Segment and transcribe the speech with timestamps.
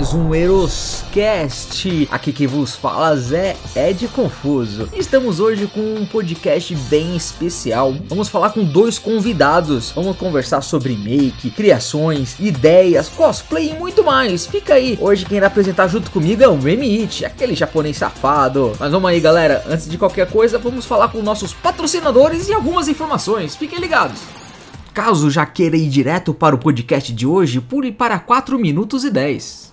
[0.00, 2.08] mais um Eroscast.
[2.10, 4.88] Aqui quem vos fala é Ed Confuso.
[4.94, 7.94] Estamos hoje com um podcast bem especial.
[8.08, 9.90] Vamos falar com dois convidados.
[9.90, 14.46] Vamos conversar sobre make, criações, ideias, cosplay e muito mais.
[14.46, 14.96] Fica aí.
[14.98, 18.72] Hoje quem irá apresentar junto comigo é o It, aquele japonês safado.
[18.80, 19.62] Mas vamos aí, galera.
[19.68, 23.54] Antes de qualquer coisa, vamos falar com nossos patrocinadores e algumas informações.
[23.54, 24.18] Fiquem ligados.
[24.94, 29.10] Caso já queira ir direto para o podcast de hoje, pule para 4 minutos e
[29.10, 29.69] 10.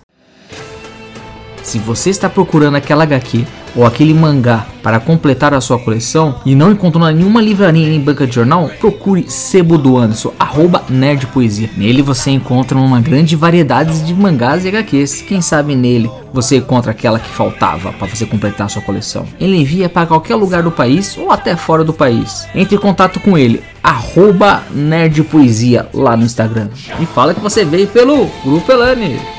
[1.62, 3.44] Se você está procurando aquela HQ
[3.76, 8.26] ou aquele mangá para completar a sua coleção e não encontrou nenhuma livraria nem banca
[8.26, 11.70] de jornal, procure Sebo do Anderson, arroba Nerd Poesia.
[11.76, 15.22] Nele você encontra uma grande variedade de mangás e HQs.
[15.22, 19.26] Quem sabe nele você encontra aquela que faltava para você completar a sua coleção.
[19.40, 22.46] Ele envia para qualquer lugar do país ou até fora do país.
[22.54, 26.68] Entre em contato com ele, arroba Nerd Poesia lá no Instagram.
[27.00, 29.37] E fala que você veio pelo Grupo Elane.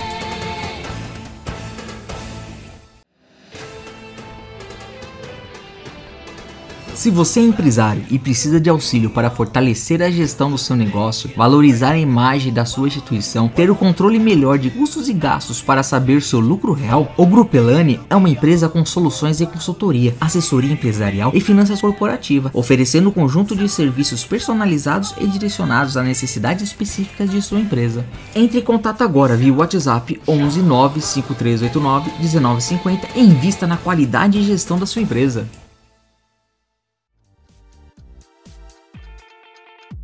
[6.99, 11.31] Se você é empresário e precisa de auxílio para fortalecer a gestão do seu negócio,
[11.33, 15.81] valorizar a imagem da sua instituição, ter o controle melhor de custos e gastos para
[15.81, 20.73] saber seu lucro real, o Grupo Elane é uma empresa com soluções de consultoria, assessoria
[20.73, 27.31] empresarial e finanças corporativa, oferecendo um conjunto de serviços personalizados e direcionados a necessidades específicas
[27.31, 28.05] de sua empresa.
[28.35, 34.77] Entre em contato agora via WhatsApp 11 95389 1950 e invista na qualidade e gestão
[34.77, 35.47] da sua empresa.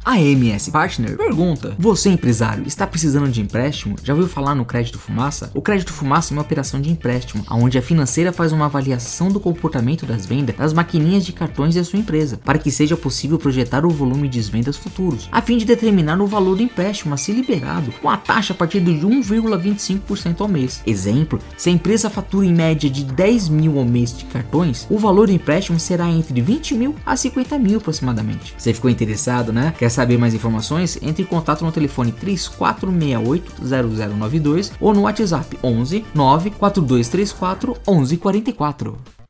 [0.06, 3.96] A MS Partner pergunta: Você empresário está precisando de empréstimo?
[4.04, 5.50] Já ouviu falar no crédito fumaça?
[5.52, 9.40] O crédito fumaça é uma operação de empréstimo, onde a financeira faz uma avaliação do
[9.40, 13.84] comportamento das vendas das maquininhas de cartões da sua empresa, para que seja possível projetar
[13.84, 17.34] o volume de vendas futuros, a fim de determinar o valor do empréstimo a ser
[17.34, 20.84] liberado, com a taxa a partir de 1,25% ao mês.
[20.86, 25.00] Exemplo: se a empresa fatura em média de 10 mil ao mês de cartões, o
[25.00, 28.54] valor do empréstimo será entre 20 mil a 50 mil aproximadamente.
[28.56, 29.74] Você ficou interessado, né?
[29.80, 37.78] Quer saber mais informações, entre em contato no telefone 3468-0092 ou no WhatsApp 11 94234
[37.88, 39.25] 1144.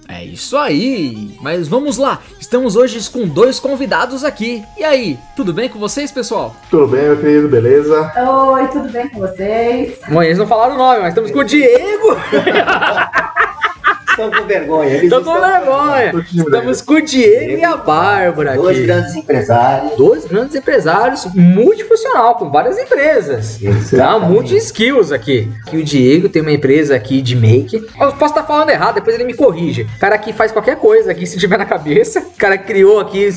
[0.08, 1.38] É isso aí!
[1.42, 4.64] Mas vamos lá, estamos hoje com dois convidados aqui.
[4.78, 6.56] E aí, tudo bem com vocês, pessoal?
[6.70, 8.12] Tudo bem, meu querido, beleza?
[8.16, 9.98] Oi, tudo bem com vocês?
[10.08, 12.16] Bom, eles não falaram o nome, mas estamos com o Diego!
[14.16, 14.90] Estão com vergonha.
[14.92, 16.14] Eles Estou com vergonha!
[16.34, 18.62] Estamos com o Diego e a Bárbara aqui.
[18.62, 19.98] Dois grandes empresários.
[19.98, 23.60] Dois grandes empresários, multifuncional, com várias empresas.
[23.62, 23.70] Tá?
[23.70, 24.32] Exatamente.
[24.32, 25.52] Multi skills aqui.
[25.68, 27.76] Aqui o Diego tem uma empresa aqui de make.
[27.76, 29.82] Eu posso estar falando errado, depois ele me corrige.
[29.82, 32.22] O cara aqui faz qualquer coisa aqui, se tiver na cabeça.
[32.22, 33.28] O cara criou aqui,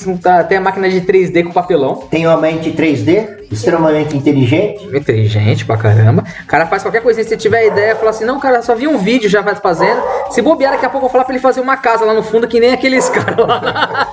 [0.49, 1.97] tem a máquina de 3D com papelão.
[2.09, 4.85] Tem uma mente 3D, extremamente inteligente.
[4.87, 6.25] Inteligente pra caramba.
[6.45, 7.23] O cara faz qualquer coisa.
[7.23, 10.03] Se você tiver ideia, fala assim: não, cara, só vi um vídeo já faz fazendo.
[10.31, 12.23] Se bobear, daqui a pouco eu vou falar pra ele fazer uma casa lá no
[12.23, 14.09] fundo, que nem aqueles caras lá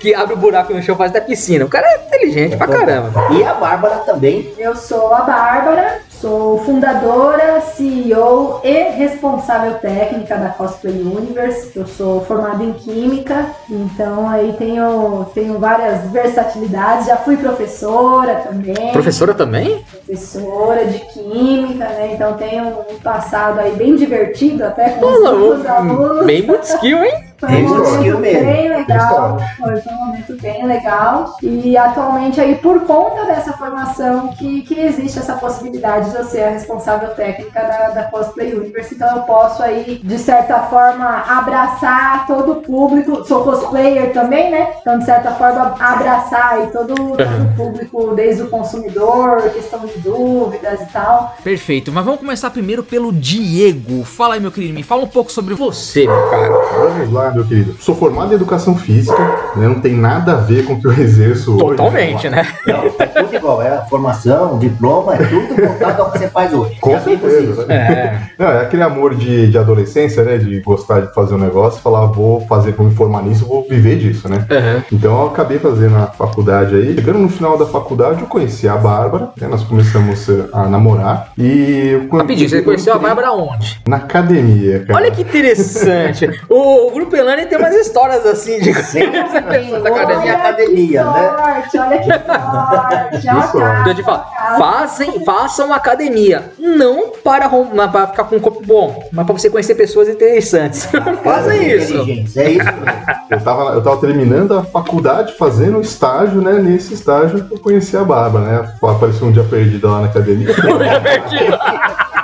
[0.00, 1.64] que abre o buraco no chão faz da piscina.
[1.64, 3.12] O cara é inteligente pra caramba.
[3.32, 4.52] E a Bárbara também.
[4.58, 11.70] Eu sou a Bárbara, Sou fundadora, CEO e responsável técnica da Cosplay Universe.
[11.76, 17.06] Eu sou formada em Química, então aí tenho, tenho várias versatilidades.
[17.06, 18.92] Já fui professora também.
[18.92, 19.84] Professora também?
[20.06, 22.12] Professora de Química, né?
[22.14, 26.24] Então tenho um passado aí bem divertido até com os alunos.
[26.24, 27.25] Bem muito skill, hein?
[27.38, 29.38] Foi um momento bem legal.
[29.58, 31.36] Foi, foi um momento bem legal.
[31.42, 36.44] E atualmente aí, por conta dessa formação, que, que existe essa possibilidade de eu ser
[36.44, 38.94] a responsável técnica da, da Cosplay Universe.
[38.94, 43.24] Então eu posso aí, de certa forma, abraçar todo o público.
[43.26, 44.74] Sou cosplayer também, né?
[44.80, 49.98] Então, de certa forma, abraçar aí todo, todo o público, desde o consumidor, questão de
[49.98, 51.34] dúvidas e tal.
[51.42, 54.04] Perfeito, mas vamos começar primeiro pelo Diego.
[54.04, 56.48] Fala aí, meu querido, me fala um pouco sobre você, meu cara.
[56.48, 57.74] Vamos lá, meu querido.
[57.80, 59.18] Sou formado em educação física,
[59.56, 59.66] né?
[59.68, 61.76] não tem nada a ver com o que eu exerço hoje.
[61.76, 62.46] Totalmente, né?
[62.66, 63.62] Não, é tudo igual.
[63.62, 66.76] É formação, diploma, é tudo voltado ao que você faz hoje.
[66.80, 68.28] Com certeza, né?
[68.38, 70.38] Não, é aquele amor de, de adolescência, né?
[70.38, 73.96] De gostar de fazer um negócio, falar, vou fazer, vou me formar nisso, vou viver
[73.98, 74.46] disso, né?
[74.50, 74.84] Aham.
[74.92, 76.94] Então eu acabei fazendo a faculdade aí.
[76.94, 79.48] Chegando no final da faculdade, eu conheci a Bárbara, né?
[79.48, 81.32] Nós começamos a namorar.
[81.38, 81.88] E.
[81.92, 83.80] eu con- Rapidinho, você eu conheceu a Bárbara onde?
[83.86, 84.94] Na academia, cara.
[84.98, 86.28] Olha que interessante.
[86.48, 90.34] o, o Grupo Elane tem umas histórias assim de Sempre Essa pessoa da Olha, academia.
[90.36, 91.28] academia, né?
[91.28, 93.28] Sorte, olha que sorte.
[93.28, 93.52] olha sorte.
[93.58, 94.24] cara, Então, eu te falo,
[94.58, 96.50] fazem, façam academia.
[96.58, 100.86] Não para, para ficar com um corpo bom, mas para você conhecer pessoas interessantes.
[101.24, 101.94] Fazem isso.
[102.38, 102.86] É isso mesmo.
[103.30, 106.52] Eu tava, eu tava terminando a faculdade, fazendo estágio, né?
[106.54, 108.74] Nesse estágio eu conheci a Bárbara, né?
[108.82, 110.48] Apareceu um dia perdida lá na academia.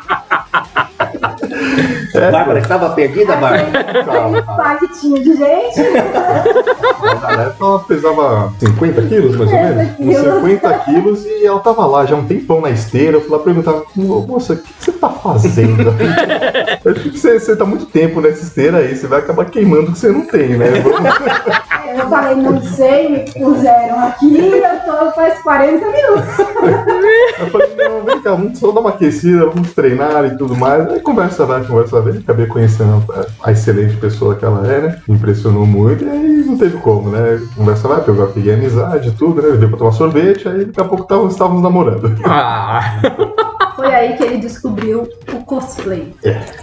[2.15, 3.69] É, Bárbara, estava perdida, Bárbara?
[3.91, 5.81] Aquele palitinho de gente.
[7.23, 9.87] Na época ela pesava 50 quilos, mais ou menos.
[9.97, 10.35] 50 Uns quilos.
[10.35, 13.17] 50 quilos e ela tava lá já um tempão na esteira.
[13.17, 15.93] Eu fui lá perguntar, "Ô, moça, o que que você tá fazendo?
[16.85, 19.91] Eu acho que você, você tá muito tempo nessa esteira aí, você vai acabar queimando
[19.91, 20.67] o que você não tem, né?
[20.83, 21.01] Vamos-
[21.93, 26.39] Eu falei, não sei, me puseram aqui, eu tô faz 40 minutos.
[27.39, 30.89] Eu falei, não, vem cá, vamos só dar uma aquecida, vamos treinar e tudo mais.
[30.89, 32.19] Aí conversa vai, conversa vem.
[32.19, 33.05] Acabei conhecendo
[33.43, 35.03] a, excelente pessoa que ela é, né?
[35.09, 37.41] Me impressionou muito e aí não teve como, né?
[37.57, 39.57] Conversa vai, eu peguei amizade e tudo, né?
[39.57, 42.15] Veio pra tomar sorvete, aí daqui a pouco estávamos namorando.
[42.25, 43.01] Ah.
[43.77, 46.15] Foi aí que ele descobriu o cosplay.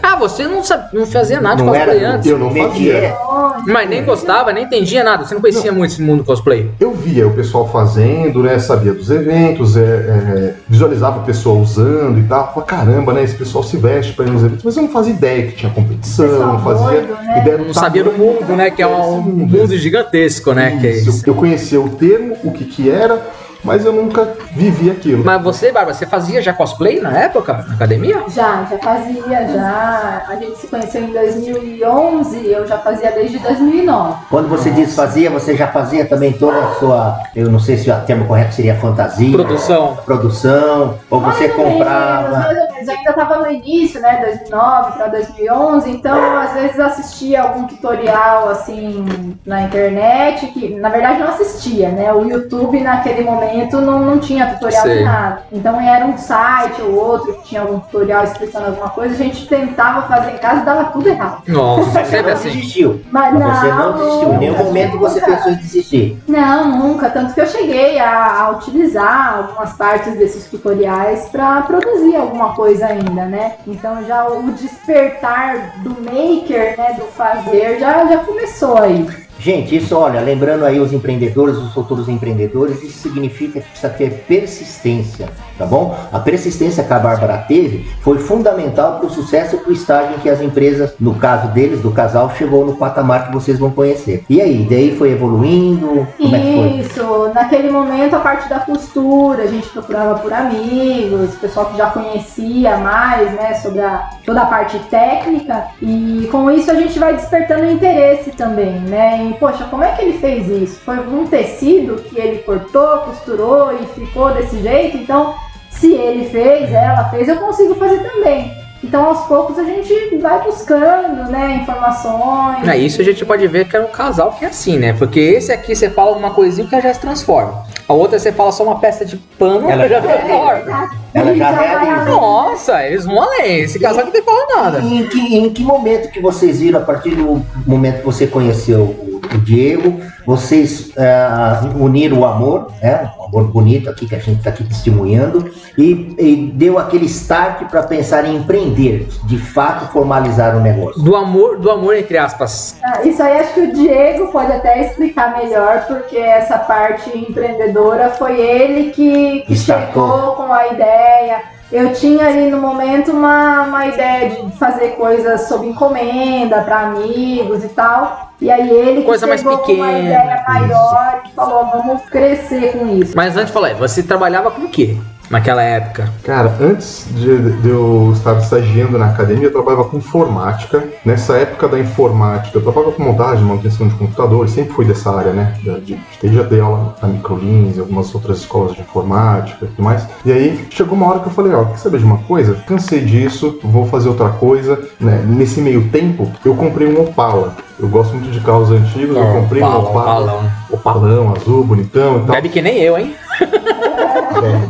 [0.02, 2.28] Ah, você não, sabe, não fazia nada de Não cosplay era antes.
[2.28, 3.16] Eu não métier.
[3.28, 3.72] Onde?
[3.72, 5.26] Mas nem gostava, nem entendia nada.
[5.26, 6.70] Você não conhecia muito esse mundo cosplay.
[6.80, 8.60] Eu via o pessoal fazendo, né?
[8.60, 12.54] Sabia dos eventos, é, é, visualizava o pessoal usando e tal.
[12.54, 13.24] Falava, caramba, né?
[13.24, 15.72] Esse pessoal se veste pra ir nos eventos, mas eu não fazia ideia que tinha
[15.72, 17.40] competição, não fazia doido, né?
[17.40, 18.70] ideia do Não sabia do mundo, né?
[18.70, 20.78] Que é um desse mundo gigantesco, né?
[20.80, 21.10] Que é Isso.
[21.10, 21.24] isso.
[21.30, 23.22] Eu conhecia o termo, o que que era,
[23.64, 25.24] mas eu nunca vivi aquilo.
[25.24, 28.24] Mas você, Bárbara, você fazia já cosplay na época, na academia?
[28.30, 30.24] Já, já fazia, já.
[30.28, 34.16] A gente se conheceu em 2011, eu já fazia desde 2009.
[34.30, 37.90] Quando você diz fazia, você já fazia também toda a sua, eu não sei se
[37.92, 39.98] o termo correto seria fantasia, Produção.
[40.06, 42.48] produção, ou você menos, comprava.
[42.88, 48.50] Eu ainda estava no início, né, 2009 para 2011, então às vezes assistia algum tutorial
[48.50, 52.12] assim na internet, que na verdade não assistia, né?
[52.14, 54.98] O YouTube naquele momento não, não tinha tutorial Sei.
[55.00, 55.42] de nada.
[55.52, 59.48] Então era um site ou outro que tinha algum tutorial explicando alguma coisa, a gente
[59.48, 61.44] tentava fazer em casa e dava tudo errado.
[61.48, 62.50] Nossa, Mas você sempre não assim.
[62.50, 63.02] desistiu.
[63.12, 64.34] Mas Mas você não desistiu.
[64.34, 65.32] Em nenhum nunca, momento você nunca.
[65.36, 66.24] pensou em desistir.
[66.28, 67.10] Não, nunca.
[67.10, 72.69] Tanto que eu cheguei a, a utilizar algumas partes desses tutoriais para produzir alguma coisa
[72.82, 73.58] ainda, né?
[73.66, 79.29] Então já o despertar do maker, né, do fazer, já, já começou aí.
[79.40, 84.26] Gente, isso, olha, lembrando aí os empreendedores, os futuros empreendedores, isso significa que precisa ter
[84.28, 85.98] persistência, tá bom?
[86.12, 90.16] A persistência que a Bárbara teve foi fundamental para o sucesso e para o estágio
[90.18, 93.72] em que as empresas, no caso deles, do casal, chegou no patamar que vocês vão
[93.72, 94.26] conhecer.
[94.30, 96.06] E aí, daí foi evoluindo?
[96.18, 96.70] Como é que foi?
[96.82, 101.90] Isso, naquele momento a parte da costura, a gente procurava por amigos, pessoal que já
[101.92, 107.14] conhecia mais, né, sobre a, toda a parte técnica, e com isso a gente vai
[107.14, 110.80] despertando interesse também, né, e poxa, como é que ele fez isso?
[110.82, 115.36] Foi um tecido que ele cortou, costurou e ficou desse jeito, então
[115.70, 118.52] se ele fez, ela fez, eu consigo fazer também.
[118.84, 122.66] Então aos poucos a gente vai buscando, né, informações.
[122.68, 124.94] É, isso a gente pode ver que é um casal que é assim, né?
[124.94, 127.64] Porque esse aqui você fala uma coisinha que já se transforma.
[127.88, 130.90] A outra você fala só uma peça de pano, Ela- já transforma.
[131.14, 132.06] Ela já.
[132.06, 133.62] Nossa, eles vão além.
[133.62, 134.80] Esse casal não tem que falar nada.
[134.80, 138.96] Em que, em que momento que vocês viram, a partir do momento que você conheceu
[139.36, 141.28] o Diego, vocês é,
[141.76, 143.12] uniram o amor, né?
[143.20, 147.70] Um amor bonito aqui que a gente está aqui testemunhando, e, e, deu aquele start
[147.70, 151.02] para pensar em empreender, de fato formalizar o negócio.
[151.02, 152.78] Do amor, do amor entre aspas.
[152.84, 158.10] Ah, isso aí acho que o Diego pode até explicar melhor, porque essa parte empreendedora
[158.12, 163.86] foi ele que, que chegou com a ideia eu tinha ali no momento uma, uma
[163.86, 168.29] ideia de fazer coisas sob encomenda para amigos e tal.
[168.42, 173.14] E aí ele Coisa mais pequena, uma ideia maior e falou, vamos crescer com isso.
[173.16, 174.96] Mas antes de falar, você trabalhava com o quê?
[175.30, 176.12] Naquela época?
[176.24, 180.84] Cara, antes de, de, eu estar estagiando na academia, eu trabalhava com informática.
[181.06, 185.32] Nessa época da informática, eu trabalhava com montagem, manutenção de computadores, sempre fui dessa área,
[185.32, 185.56] né?
[185.62, 189.84] De, de, já dei aula na Microlins e algumas outras escolas de informática e tudo
[189.84, 190.08] mais.
[190.26, 192.56] E aí chegou uma hora que eu falei, ó, quer saber de uma coisa?
[192.68, 194.80] Cansei disso, vou fazer outra coisa.
[195.00, 195.24] Né?
[195.28, 197.56] Nesse meio tempo, eu comprei um Opala.
[197.80, 200.10] Eu gosto muito de carros antigos, oh, eu comprei Opala, um Opala.
[200.10, 200.52] Opalão.
[200.70, 202.36] Opalão, azul, bonitão e tal.
[202.36, 203.16] Bebe que nem eu, hein?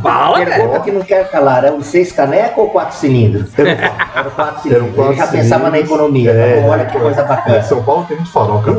[0.02, 3.50] Fala, Pergunta que não quer calar, é um seis caneco ou quatro cilindros?
[3.58, 4.90] Era quatro cilindros.
[4.90, 5.50] Um quatro Ele já cilindros.
[5.50, 6.32] pensava na economia.
[6.32, 7.58] É, então, olha que coisa bacana.
[7.58, 8.78] É, São Paulo tem muito farol, cara.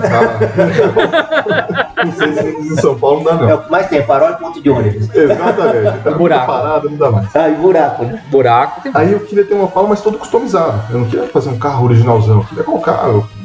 [2.05, 3.51] não sei se em São Paulo não dá, não.
[3.51, 5.15] É o que mais tem, farol e ponto de ônibus.
[5.15, 5.99] Exatamente.
[6.03, 6.47] Tá buraco.
[6.47, 7.37] Parado, não dá mais.
[7.37, 8.23] Ah, e buraco, né?
[8.31, 8.89] Buraco.
[8.95, 10.83] Aí eu queria ter uma Opala, mas todo customizado.
[10.91, 12.39] Eu não queria fazer um carro originalzão.
[12.39, 13.01] Eu queria colocar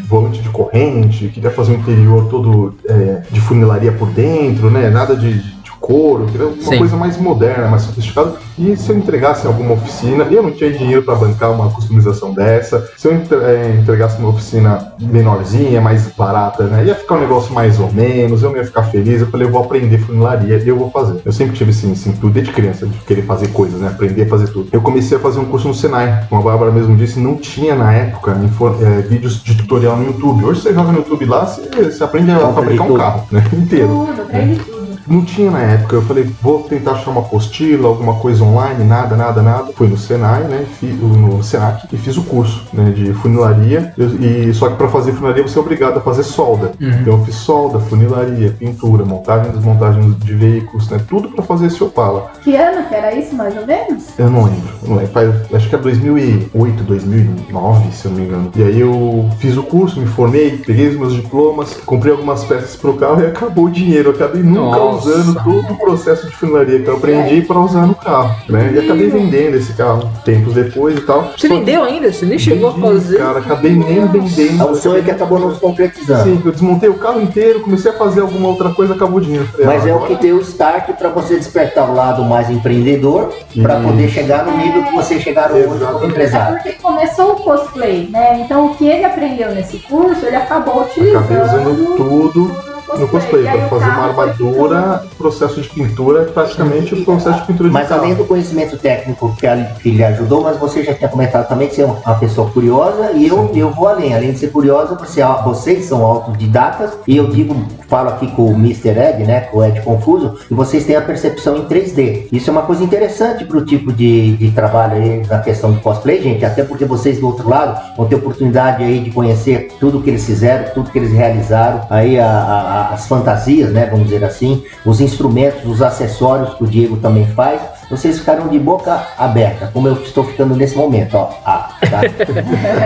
[0.07, 4.89] volante de corrente, queria fazer um interior todo é, de funilaria por dentro, né?
[4.89, 5.39] Nada de,
[5.85, 6.79] couro, uma Sim.
[6.79, 8.33] coisa mais moderna, mais sofisticada.
[8.57, 12.33] E se eu entregasse em alguma oficina, eu não tinha dinheiro para bancar uma customização
[12.33, 12.89] dessa.
[12.97, 17.79] Se eu é, entregasse uma oficina menorzinha, mais barata, né, ia ficar um negócio mais
[17.79, 19.21] ou menos, eu não ia ficar feliz.
[19.21, 21.21] Eu falei, eu vou aprender funilaria e eu vou fazer.
[21.23, 24.27] Eu sempre tive assim, assim tudo desde criança, de querer fazer coisas, né, aprender a
[24.27, 24.69] fazer tudo.
[24.71, 27.75] Eu comecei a fazer um curso no Senai, como a Bárbara mesmo disse, não tinha
[27.75, 28.35] na época
[28.81, 30.45] é, vídeos de tutorial no YouTube.
[30.45, 31.61] Hoje você joga no YouTube lá, você,
[31.91, 33.87] você aprende a fabricar um carro, né, inteiro.
[33.87, 34.74] Tudo, aprende tudo.
[35.07, 35.95] Não tinha na época.
[35.95, 39.71] Eu falei, vou tentar achar uma apostila, alguma coisa online, nada, nada, nada.
[39.73, 40.65] Fui no Senai, né?
[40.81, 43.93] no Senac e fiz o curso né, de funilaria.
[44.19, 46.71] E só que para fazer funilaria você é obrigado a fazer solda.
[46.79, 46.89] Uhum.
[46.89, 50.99] Então eu fiz solda, funilaria, pintura, montagem e desmontagem de veículos, né?
[51.07, 52.31] Tudo para fazer esse Opala.
[52.43, 54.05] Que ano que era isso, mais ou menos?
[54.17, 54.73] Eu não lembro.
[54.87, 55.11] Não lembro.
[55.53, 58.51] Acho que é 2008, 2009, se eu não me engano.
[58.55, 62.75] E aí eu fiz o curso, me formei, peguei os meus diplomas, comprei algumas peças
[62.75, 64.09] pro carro e acabou o dinheiro.
[64.09, 67.85] Eu acabei nunca Nossa usando todo o processo de funilaria que eu aprendi para usar
[67.85, 68.71] no carro, né?
[68.73, 71.31] E acabei vendendo esse carro tempos depois e tal.
[71.37, 72.11] Você vendeu ainda?
[72.11, 73.17] Você nem chegou vendi, a fazer?
[73.17, 74.61] Cara, acabei nem vendendo.
[74.61, 76.23] É um sonho que acabou não se concretizando.
[76.23, 79.47] Sim, eu desmontei o carro inteiro, comecei a fazer alguma outra coisa, acabou o dinheiro.
[79.63, 83.79] Mas é o que deu o start para você despertar o lado mais empreendedor, para
[83.79, 86.57] poder chegar no nível que você chegaram hoje como empresário.
[86.57, 88.41] É porque começou o cosplay, né?
[88.41, 91.17] Então o que ele aprendeu nesse curso, ele acabou utilizando.
[91.17, 97.03] Acabei usando tudo no cosplay, para fazer uma armadura, processo de pintura é praticamente o
[97.03, 98.01] processo de pintura de Mas carro.
[98.01, 99.47] além do conhecimento técnico que,
[99.81, 103.11] que lhe ajudou, mas você já tinha comentado também que você é uma pessoa curiosa
[103.13, 104.13] e eu, eu vou além.
[104.13, 107.55] Além de ser curiosa, você, vocês são autodidatas e eu digo,
[107.87, 108.89] falo aqui com o Mr.
[108.89, 112.27] Ed, né, com o Ed Confuso, e vocês têm a percepção em 3D.
[112.31, 115.79] Isso é uma coisa interessante para o tipo de, de trabalho aí na questão do
[115.81, 120.01] cosplay, gente, até porque vocês do outro lado vão ter oportunidade aí de conhecer tudo
[120.01, 124.23] que eles fizeram, tudo que eles realizaram, aí a, a as fantasias, né, vamos dizer
[124.23, 129.69] assim, os instrumentos, os acessórios que o Diego também faz, vocês ficaram de boca aberta,
[129.71, 131.29] como eu estou ficando nesse momento, ó.
[131.45, 132.01] Ah, tá?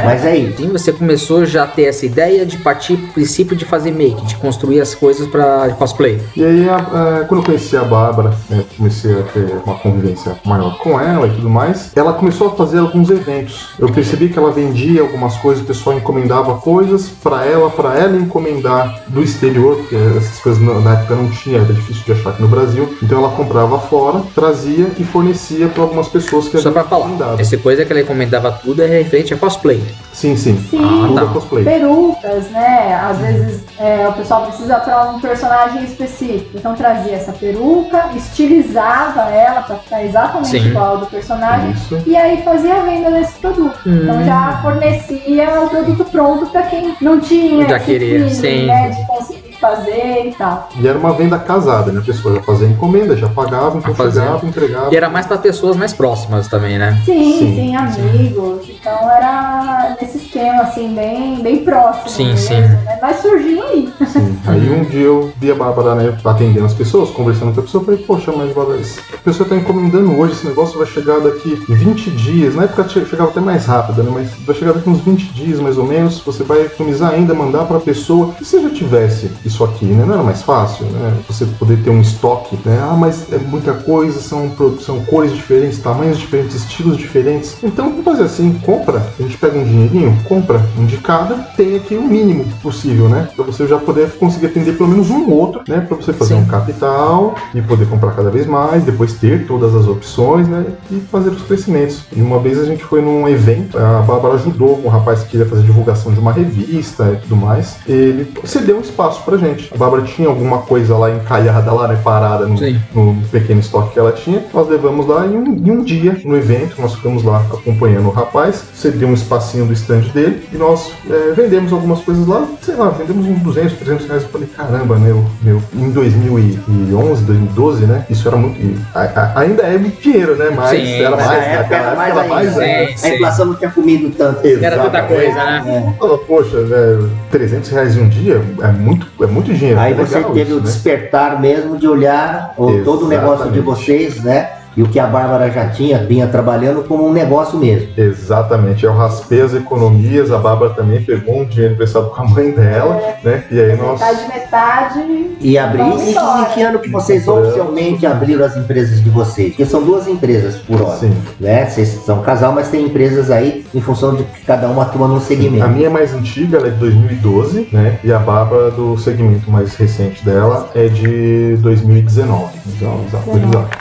[0.06, 0.58] Mas é isso.
[0.58, 4.26] Sim, você começou já a ter essa ideia de partir do princípio de fazer make,
[4.26, 6.20] de construir as coisas para cosplay.
[6.36, 10.36] E aí, a, a, quando eu conheci a Bárbara, né, comecei a ter uma convivência
[10.46, 13.70] maior com ela e tudo mais, ela começou a fazer alguns eventos.
[13.80, 18.18] Eu percebi que ela vendia algumas coisas, o pessoal encomendava coisas para ela, para ela
[18.18, 22.42] encomendar do exterior, porque essas coisas na época não tinha, era difícil de achar aqui
[22.42, 22.98] no Brasil.
[23.02, 27.58] Então ela comprava fora, trazia e fornecia para algumas pessoas que Só para falar, essa
[27.58, 29.82] coisa que ela encomendava tudo é referente a cosplay.
[30.14, 30.58] Sim, sim.
[30.70, 31.28] Sim, ah, tá.
[31.28, 31.64] cosplay.
[31.64, 33.00] perucas, né?
[33.02, 36.52] Às vezes é, o pessoal precisa para um personagem específico.
[36.56, 40.68] Então trazia essa peruca, estilizava ela para ficar exatamente sim.
[40.68, 42.04] igual ao do personagem Isso.
[42.06, 43.80] e aí fazia a venda desse produto.
[43.86, 44.00] Hum.
[44.04, 48.66] Então já fornecia o produto pronto para quem não tinha já queria, sim.
[48.66, 50.70] né, de conseguir fazer e tal.
[50.80, 52.00] E era uma venda casada, né?
[52.00, 54.22] A pessoa já fazia encomenda, já pagava, então Fazia.
[54.22, 54.94] chegava, entregava.
[54.94, 57.00] E era mais pra pessoas mais próximas também, né?
[57.06, 58.70] Sim, Sim, sim, amigos.
[58.70, 62.10] Então era nesse esquema, assim, bem, bem próximo.
[62.10, 62.60] Sim, mesmo, sim.
[62.62, 63.00] Né?
[63.02, 63.90] Mas surgiu aí.
[64.08, 64.38] Sim.
[64.48, 67.82] Aí um dia eu vi a Bárbara, né, atendendo as pessoas, conversando com a pessoa,
[67.82, 68.80] eu falei, poxa, mas Bárbara,
[69.14, 73.06] a pessoa tá encomendando hoje, esse negócio vai chegar daqui 20 dias, na época che-
[73.06, 76.20] chegava até mais rápido, né, mas vai chegar daqui uns 20 dias mais ou menos,
[76.22, 78.34] você vai economizar ainda, mandar pra pessoa.
[78.42, 81.90] E se já tivesse isso aqui, né, não era mais fácil, né, você poder ter
[81.90, 86.98] um estoque, né, ah, mas é muita coisa, são, são cores diferentes, tamanhos diferentes, estilos
[86.98, 87.58] diferentes.
[87.64, 91.76] Então, vamos fazer assim, compra, a gente pega um dinheirinho, compra um de cada, tem
[91.76, 95.62] aqui o mínimo possível, né, pra você já poder conseguir atender pelo menos um outro,
[95.68, 96.42] né, pra você fazer Sim.
[96.42, 101.00] um capital e poder comprar cada vez mais, depois ter todas as opções, né, e
[101.12, 102.04] fazer os crescimentos.
[102.16, 105.46] E uma vez a gente foi num evento, a Bárbara ajudou um rapaz que queria
[105.46, 109.74] fazer divulgação de uma revista e tudo mais, ele cedeu um espaço pra gente.
[109.74, 112.56] A Bárbara tinha alguma coisa lá encalhada lá, né, parada no,
[112.94, 114.44] no pequeno estoque que ela tinha.
[114.54, 118.12] Nós levamos lá e um, e um dia no evento, nós ficamos lá acompanhando o
[118.12, 122.76] rapaz, cedeu um espacinho do stand dele e nós é, vendemos algumas coisas lá, sei
[122.76, 124.24] lá, vendemos uns 200, 300 reais.
[124.24, 128.06] Eu falei, caramba, meu, meu, em 2011, 2012, né?
[128.10, 128.60] Isso era muito.
[128.94, 130.50] a- a- ainda é muito dinheiro, né?
[130.56, 132.34] Mas Sim, era mas mais, época era mais era ainda.
[132.36, 132.98] mais Sim, ainda.
[132.98, 133.08] sim.
[133.10, 134.46] A inflação não tinha comido tanto.
[134.48, 135.64] Era tanta coisa, né?
[136.02, 136.18] É.
[136.28, 139.80] Poxa, velho, 300 reais em um dia é muito, é muito dinheiro.
[139.80, 140.62] Aí é você teve isso, o né?
[140.64, 144.59] despertar mesmo de olhar o, todo o negócio de vocês, né?
[144.78, 147.90] E o que a Bárbara já tinha, vinha trabalhando como um negócio mesmo.
[147.98, 152.52] Exatamente, eu raspei as economias, a Bárbara também pegou um dinheiro emprestado com a mãe
[152.52, 153.44] dela, né?
[153.52, 154.00] E aí nós.
[154.00, 155.30] Metade, metade.
[155.42, 155.80] E abrir.
[155.80, 159.50] Vamos E, em que ano que vocês oficialmente abriram as empresas de vocês?
[159.50, 160.98] Porque são duas empresas por hora.
[160.98, 161.14] Sim.
[161.40, 161.66] Né?
[161.66, 165.18] Vocês são casal, mas tem empresas aí em função de que cada uma atua num
[165.18, 165.68] A segmento.
[165.70, 168.00] minha é mais antiga, ela é de 2012, né?
[168.04, 172.60] E a Bárbara do segmento mais recente dela é de 2019.
[172.68, 173.50] Então, exato, Legal.
[173.50, 173.78] exato.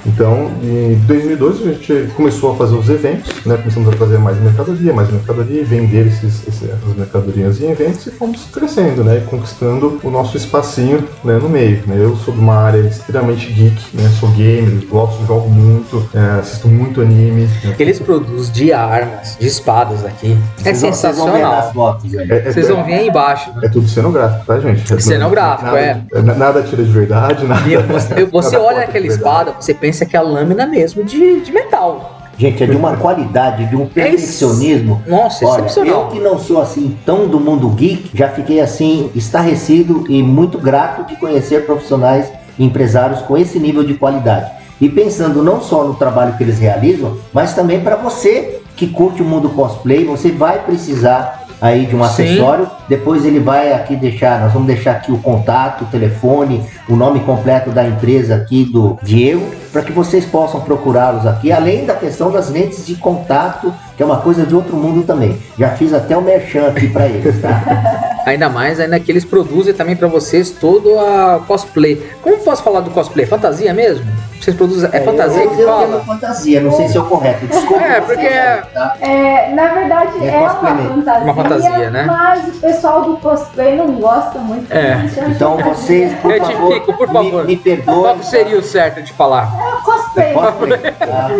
[0.79, 3.57] Em 2012 a gente começou a fazer os eventos, né?
[3.57, 8.07] Começamos a fazer mais mercadoria, mais mercadoria, e vender esses, esses- essas mercadorias em eventos
[8.07, 9.23] e fomos crescendo, né?
[9.29, 11.83] Conquistando o nosso espacinho né, no meio.
[11.87, 11.97] Né?
[11.99, 14.09] Eu sou de uma área extremamente geek, né?
[14.21, 17.49] Sou gamer, gosto, jogo muito, é, assisto muito anime.
[17.65, 17.75] né?
[17.79, 20.37] Eles produzem de armas, de espadas aqui.
[20.65, 21.99] É Vocês vão- vocês vão ver nas sensacional.
[22.05, 22.31] aí.
[22.31, 23.51] É, é- Vocês vão ver aí embaixo.
[23.63, 24.93] É tudo cenográfico, tá, gente?
[24.93, 26.23] É Cenográfico, nada, é.
[26.23, 27.67] na- Nada tira de verdade, nada.
[27.67, 31.03] Meu, Você, você nada olha pode aquela espada, você pensa que é a lâmina mesmo
[31.03, 32.19] de, de metal.
[32.39, 35.03] Gente, é de uma qualidade, de um perfeccionismo.
[35.09, 36.09] Nossa, Olha, eu excepcional.
[36.09, 41.05] que não sou assim tão do mundo geek, já fiquei assim estarrecido e muito grato
[41.05, 44.53] de conhecer profissionais e empresários com esse nível de qualidade.
[44.81, 49.21] E pensando não só no trabalho que eles realizam, mas também para você que curte
[49.21, 52.05] o mundo cosplay, você vai precisar aí de um Sim.
[52.05, 52.71] acessório.
[52.89, 57.21] Depois ele vai aqui deixar, nós vamos deixar aqui o contato, o telefone, o nome
[57.21, 62.31] completo da empresa aqui do Diego, para que vocês possam procurá-los aqui, além da questão
[62.31, 65.37] das lentes de contato, que é uma coisa de outro mundo também.
[65.59, 68.09] Já fiz até o merchan aqui para eles, tá?
[68.25, 71.97] Ainda mais ainda que eles produzem também pra vocês todo a cosplay.
[72.23, 73.25] Como posso falar do cosplay?
[73.25, 74.05] Fantasia mesmo?
[74.39, 74.89] Vocês produzem.
[74.93, 76.01] É fantasia eu, que eu fala?
[76.05, 77.47] fantasia, não sei se é o correto.
[77.47, 77.83] Desculpa.
[77.83, 78.29] É, porque-
[78.75, 78.97] tá?
[79.01, 82.05] É, na verdade, É é, uma fantasia, Uma fantasia, né?
[82.07, 84.71] mas o pessoal do cosplay não gosta muito.
[84.73, 85.07] É.
[85.29, 87.45] Então que vocês, por Eu te favor, fico, por me- favor.
[87.47, 87.99] me, perdoem.
[88.03, 89.51] Qual seria o certo de falar?
[89.59, 89.83] É
[90.21, 90.77] Ah, Porque,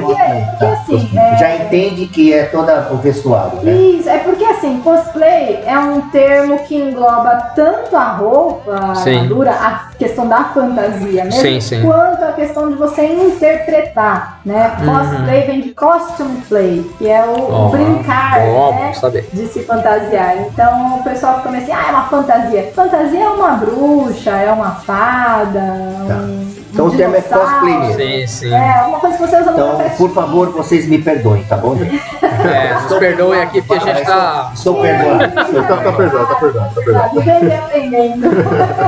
[0.01, 0.15] porque
[0.59, 0.73] tá.
[0.73, 3.73] assim, é, Já entende que é todo o vestuário, né?
[3.73, 9.51] Isso, é porque assim, cosplay é um termo que engloba tanto a roupa, a armadura,
[9.53, 11.83] a questão da fantasia mesmo, Sim, sim.
[11.83, 14.77] quanto a questão de você interpretar, né?
[14.85, 17.55] Cosplay vem de costume play, que é o Uhum.
[17.55, 18.93] Ó, brincar, Ó, né?
[19.33, 20.37] De se fantasiar.
[20.39, 22.73] Então o pessoal fica assim, ah, é uma fantasia.
[22.75, 27.97] Fantasia é uma bruxa, é uma fada, um, Então o termo é cosplay mesmo.
[27.97, 28.55] Sim, sim.
[28.55, 32.01] É, uma coisa que você usa Então, por favor, vocês me perdoem, tá bom, gente?
[32.39, 34.53] É, nos perdoem aqui porque a gente tá.
[34.55, 35.19] Estou perdoado.
[35.19, 37.15] Tá, tá perdoado, tá perdoado, tá perdoado.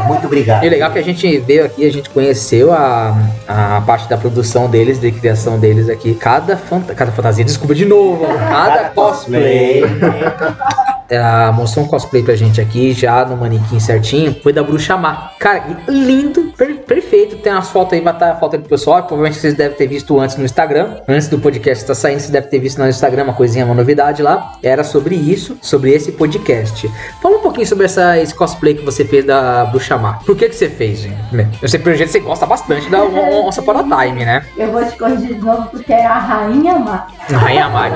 [0.06, 0.62] Muito obrigado.
[0.62, 3.12] E o legal é que a gente veio aqui, a gente conheceu a,
[3.48, 6.14] a parte da produção deles, de criação deles aqui.
[6.14, 9.82] Cada, fanta cada fantasia, desculpa de novo, cada cosplay.
[11.10, 14.34] Ela mostrou um cosplay pra gente aqui, já no manequim certinho.
[14.42, 15.30] Foi da Bruxa Má.
[15.38, 17.36] Cara, lindo, per- perfeito.
[17.36, 18.98] Tem umas fotos aí, vai estar a foto aí pro pessoal.
[19.02, 20.98] Provavelmente vocês devem ter visto antes no Instagram.
[21.08, 24.22] Antes do podcast estar saindo, vocês devem ter visto no Instagram uma coisinha, uma novidade
[24.22, 24.52] lá.
[24.62, 26.88] Era sobre isso, sobre esse podcast.
[27.20, 30.14] Fala um pouquinho sobre essa, esse cosplay que você fez da Bruxa Má.
[30.24, 31.18] Por que que você fez, gente?
[31.60, 34.44] Eu sei que pelo jeito você gosta bastante da Once Upon a Time, né?
[34.56, 37.06] Eu vou te corrigir de novo porque é a rainha má.
[37.28, 37.88] Rainha Má.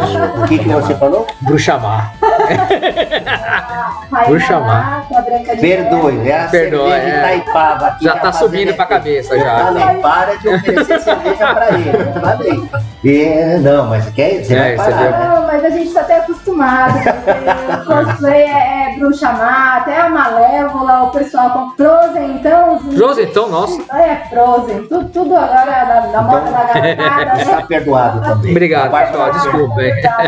[0.42, 1.26] O que, que você falou?
[1.42, 2.12] Bruxa Má.
[4.10, 7.36] Rainha Bruxa Má, com a Branca de Perdoe, é a Perdoe, cerveja é.
[7.36, 8.04] Itaipava aqui.
[8.04, 8.88] Já tá subindo pra efeito.
[8.88, 9.56] cabeça já.
[9.64, 11.90] Também, para de oferecer cerveja pra ele.
[11.90, 12.68] eu Falei.
[13.04, 15.34] É, não, mas quer dizer, É, vai parar, né?
[15.34, 16.94] Não, mas a gente tá até acostumado.
[17.86, 22.78] cosplay é, é bruxa má, até a Malévola, o pessoal com Frozen, então.
[22.78, 23.82] Frozen, então, nossa.
[23.96, 24.86] É, Frozen.
[24.86, 27.64] Tudo, tudo agora da, da moda da garotada, Está né?
[27.68, 28.50] perdoado também.
[28.52, 29.32] Obrigado, pessoal.
[29.32, 29.82] Desculpa?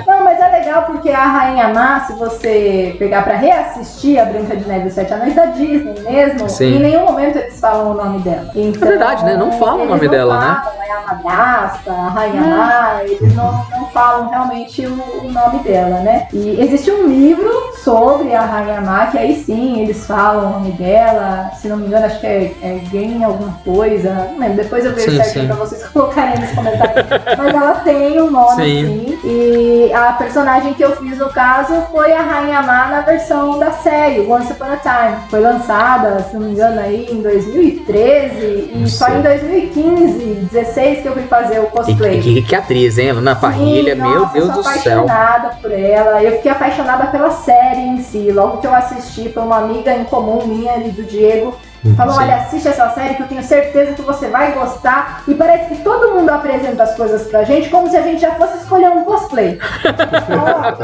[0.06, 2.65] Não, mas é legal porque a Rainha Má, se você
[2.98, 6.76] pegar pra reassistir a Branca de Neve e os Sete Anões da Disney mesmo, Sim.
[6.76, 8.50] em nenhum momento eles falam o nome dela.
[8.54, 9.36] Então, É verdade, né?
[9.36, 10.60] Não falam o eles nome não dela, né?
[10.62, 14.92] falam, É a madrasta, a Rainha Má, eles não, não falam realmente o,
[15.24, 16.28] o nome dela, né?
[16.32, 17.50] E existe um livro
[17.82, 21.86] sobre a Rainha Má, que aí sim eles falam o nome dela, se não me
[21.86, 25.42] engano, acho que é, é Game alguma coisa, não lembro, depois eu vejo Sim, certinho
[25.42, 25.46] sim.
[25.48, 27.06] pra vocês colocarem nos comentários.
[27.38, 28.86] Mas ela tem um nome, Sim.
[28.86, 29.18] sim.
[29.24, 33.70] E a personagem que eu fiz no caso foi a Rainha Má na versão da
[33.70, 35.16] série, Once Upon a Time.
[35.30, 41.08] Foi lançada, se não me engano, aí em 2013 e só em 2015, 16 que
[41.08, 42.20] eu fui fazer o E cosplay.
[42.20, 43.12] que, que atriz, hein?
[43.12, 44.70] Luna Parrilha, Sim, meu nossa, Deus eu do céu.
[45.02, 46.22] apaixonada por ela.
[46.22, 48.30] Eu fiquei apaixonada pela série em si.
[48.32, 51.54] Logo que eu assisti, foi uma amiga em comum minha ali do Diego.
[51.94, 55.22] Falou, olha, assiste essa série que eu tenho certeza que você vai gostar.
[55.28, 58.32] E parece que todo mundo apresenta as coisas pra gente como se a gente já
[58.32, 59.58] fosse escolher um cosplay.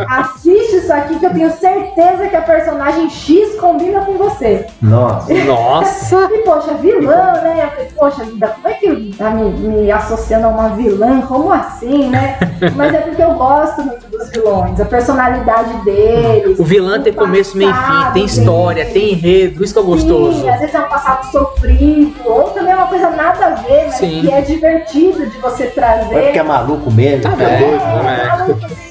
[0.09, 4.67] Assiste isso aqui que eu tenho certeza que a personagem X combina com você.
[4.81, 5.33] Nossa.
[5.45, 6.29] Nossa!
[6.33, 7.65] E, poxa, vilã, né?
[7.65, 11.23] Eu falei, poxa vida, como é que tá me, me associando a uma vilã?
[11.23, 12.39] Como assim, né?
[12.77, 16.59] Mas é porque eu gosto muito dos vilões, a personalidade deles.
[16.59, 20.41] O vilão tem começo, meio e fim, tem história, tem enredo, isso que é gostoso.
[20.41, 23.85] Sim, às vezes é um passado sofrido, ou também é uma coisa nada a ver,
[23.87, 24.21] mas Sim.
[24.21, 26.15] que é divertido de você trazer.
[26.15, 27.23] É porque é maluco mesmo.
[27.23, 27.83] Tá é doido.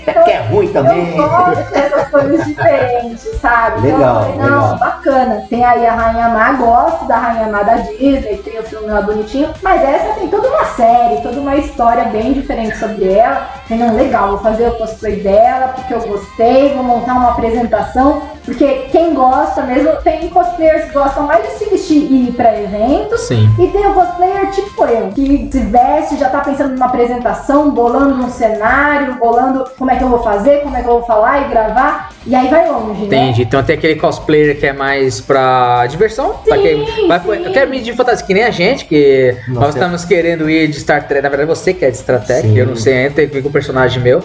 [0.08, 1.16] É, É porque é ruim também.
[1.16, 3.82] Eu gosto dessas coisas diferentes, sabe?
[3.82, 4.78] Legal, então, eu falei, não, legal.
[4.80, 5.44] bacana.
[5.48, 9.02] Tem aí a Rainha Má, gosto da Rainha Má da Disney, tem o filme lá
[9.02, 13.48] bonitinho, mas essa tem toda uma série, toda uma história bem diferente sobre ela.
[13.68, 18.24] Falei, não, legal, vou fazer o cosplay dela, porque eu gostei, vou montar uma apresentação,
[18.44, 22.60] porque quem gosta mesmo, tem cosplayers que gostam mais de se vestir e ir pra
[22.60, 23.50] eventos, Sim.
[23.60, 28.24] e tem o cosplayer tipo eu, que se veste, já tá pensando numa apresentação, bolando
[28.24, 31.46] um cenário, bolando como é que eu vou fazer, como é que eu vou falar
[31.46, 33.18] e gravar, e aí vai longe, né?
[33.18, 33.44] Entendi.
[33.44, 36.36] Então tem aquele cosplayer que é mais pra diversão.
[36.46, 37.46] pra quem vai, sim.
[37.46, 39.60] Eu quero me de fantasia que nem a gente, que Nossa.
[39.60, 41.24] nós estamos querendo ir de Star Trek.
[41.24, 42.58] Na verdade, você que é de Star Trek, Sim.
[42.58, 44.24] eu não sei ainda, tem que ver com o personagem meu.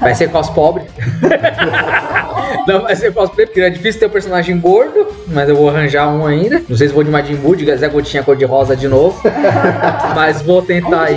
[0.00, 0.84] Vai ser cos pobre.
[2.66, 6.08] não vai ser cosplay, porque é difícil ter um personagem gordo, mas eu vou arranjar
[6.08, 6.62] um ainda.
[6.68, 9.20] Não sei se vou de Majin Buu, de Zé Gotinha cor de rosa de novo.
[10.14, 11.16] mas vou tentar aí.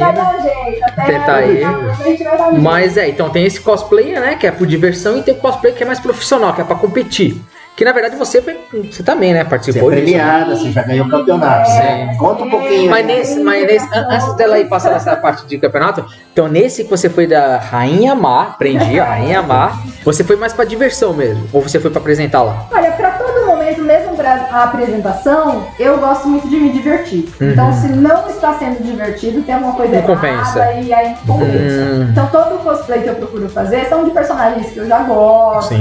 [1.06, 1.58] Tentar aí.
[1.58, 2.62] jeito.
[2.62, 5.74] Mas é, então tem esse cosplayer, né, que é por diversão, e tem o cosplay
[5.74, 7.42] que é mais profissional, que é pra competir.
[7.76, 8.58] Que na verdade você foi,
[8.90, 10.02] você também, né, Você é participou disso.
[10.04, 10.12] né?
[10.12, 11.70] premiada, você já ganhou campeonato.
[11.70, 12.18] Sim.
[12.18, 12.90] Conta um pouquinho.
[12.90, 16.86] Mas nesse, mas nesse, an- antes dela ir passar nessa parte de campeonato, então nesse
[16.86, 21.14] que você foi da Rainha Má, aprendi a Rainha Má, você foi mais pra diversão
[21.14, 21.50] mesmo?
[21.52, 22.66] Ou você foi pra apresentar lá?
[22.72, 24.15] Olha, pra todo momento, mesmo
[24.48, 27.30] pra a apresentação, eu gosto muito de me divertir.
[27.40, 27.52] Uhum.
[27.52, 31.56] Então, se não está sendo divertido, tem alguma coisa errada e aí compensa.
[31.56, 32.08] Hum.
[32.12, 35.74] Então, todo cosplay que eu procuro fazer são de personagens que eu já gosto,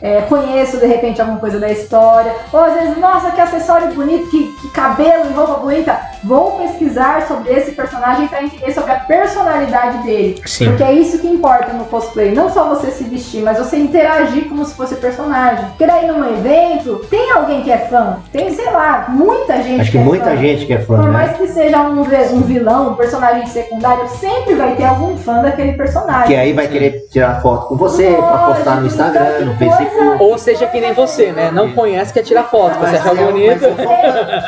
[0.00, 2.32] é, conheço de repente alguma coisa da história.
[2.52, 5.98] Ou às vezes, nossa, que acessório bonito, que, que cabelo e roupa bonita.
[6.22, 10.40] Vou pesquisar sobre esse personagem para entender sobre a personalidade dele.
[10.44, 10.66] Sim.
[10.66, 12.32] Porque é isso que importa no cosplay.
[12.32, 15.64] Não só você se vestir, mas você interagir como se fosse personagem.
[15.66, 18.16] Porque daí num evento, tem alguém que é fã.
[18.32, 20.36] Tem, sei lá, muita gente Acho que é muita fã.
[20.36, 21.10] gente que é fã, Por né?
[21.10, 25.72] mais que seja um, um vilão, um personagem secundário, sempre vai ter algum fã daquele
[25.72, 26.28] personagem.
[26.28, 29.52] Que aí vai querer tirar foto com você, pra postar no Lógico, Instagram, então, no
[29.56, 30.22] que coisa- Facebook.
[30.22, 31.50] Ou seja que nem você, né?
[31.52, 33.60] Não conhece, quer tirar foto, você Mas achou eu- bonito.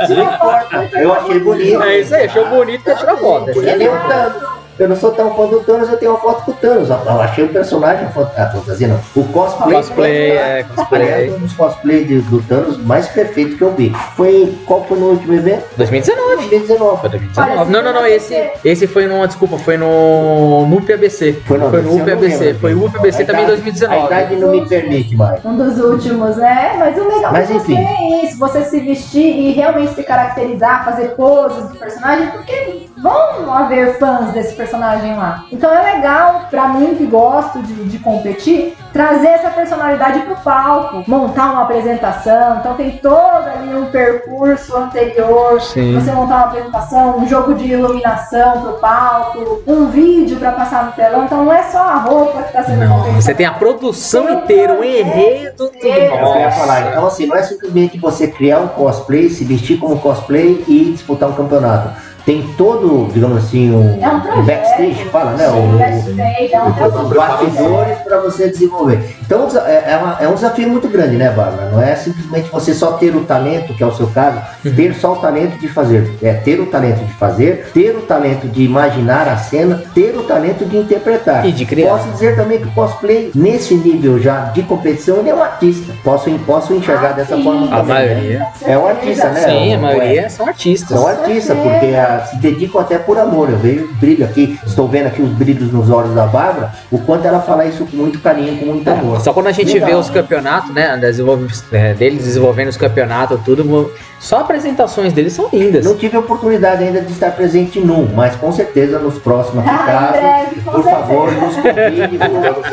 [0.08, 1.82] Não importa, eu achei bonito.
[1.82, 3.50] É isso aí, achou bonito, quer tirar foto.
[3.50, 4.51] É nem o Thanos.
[4.78, 6.88] Eu não sou tão fã do Thanos, eu tenho uma foto com o Thanos.
[6.88, 8.98] Eu achei o personagem, a foto- a fantasia não.
[9.14, 9.76] O cosplay.
[9.76, 11.02] Cosplay, é, cosplay.
[11.02, 13.90] Aliás, um dos cosplays do Thanos mais perfeitos que eu vi.
[14.16, 15.64] Foi, qual foi no último evento?
[15.76, 16.36] 2019.
[16.48, 17.00] 2019.
[17.00, 17.70] Foi 2019.
[17.70, 21.40] Não, não, não, esse, esse foi no, desculpa, foi no, no UPABC.
[21.46, 23.94] Foi no Foi ABC, no UPABC, foi o UPABC também em idade- 2019.
[24.02, 25.44] A idade não me permite mais.
[25.44, 26.76] Um dos últimos, né?
[26.78, 27.76] Mas o legal Mas do enfim.
[27.76, 33.52] é isso, você se vestir e realmente se caracterizar, fazer poses de personagem, porque vão
[33.52, 35.44] haver fãs desse personagem lá.
[35.50, 41.02] Então é legal, pra mim que gosto de, de competir, trazer essa personalidade pro palco,
[41.06, 42.58] montar uma apresentação.
[42.58, 45.94] Então tem todo ali um percurso anterior, Sim.
[45.94, 50.92] você montar uma apresentação, um jogo de iluminação pro palco, um vídeo pra passar no
[50.92, 51.24] telão.
[51.24, 54.36] Então não é só a roupa que tá sendo Não, você tem a produção Tem
[54.36, 55.86] inteira, o enredo, tudo.
[55.86, 56.60] É, Eu ia Nossa.
[56.60, 60.92] falar, então assim, não é simplesmente você criar um cosplay, se vestir como cosplay e
[60.92, 61.90] disputar um campeonato.
[62.24, 64.44] Tem todo, digamos assim, um, É um projeto.
[64.46, 65.48] backstage, fala, né?
[65.48, 69.16] Sim, O- backstage, é um os bastidores para você desenvolver.
[69.22, 71.70] Então é, é uma- é um desafio muito grande, né, Bárbara?
[71.70, 74.38] Não é simplesmente você só ter o talento, que é o seu caso,
[74.76, 76.16] ter só o talento de fazer.
[76.22, 80.22] É ter o talento de fazer, ter o talento de imaginar a cena, ter o
[80.22, 81.44] talento de interpretar.
[81.46, 81.90] E de criar.
[81.90, 85.92] Posso dizer também que o cosplay, nesse nível já de competição, ele é um artista.
[86.04, 87.42] Posso, posso enxergar Ah, dessa sim.
[87.42, 88.04] forma A também, né?
[88.14, 88.46] maioria.
[88.64, 89.40] É um artista, né?
[89.40, 90.98] Sim, a Um- maioria são artistas.
[90.98, 93.50] são artistas, porque ah, se dedicam até por amor.
[93.50, 97.26] Eu vejo brilho aqui, estou vendo aqui os brilhos nos olhos da Bárbara, o quanto
[97.26, 99.20] ela fala isso com muito carinho, com muito amor.
[99.20, 99.88] Só quando a gente Legal.
[99.90, 100.96] vê os campeonatos, né?
[100.98, 103.90] desenvolve- é, deles desenvolvendo os campeonatos, tudo.
[104.20, 105.84] Só apresentações deles são lindas.
[105.84, 110.12] Não tive a oportunidade ainda de estar presente num, mas com certeza nos próximos Ah,
[110.14, 112.08] casos, por favor, nos certeza.
[112.08, 112.18] convide.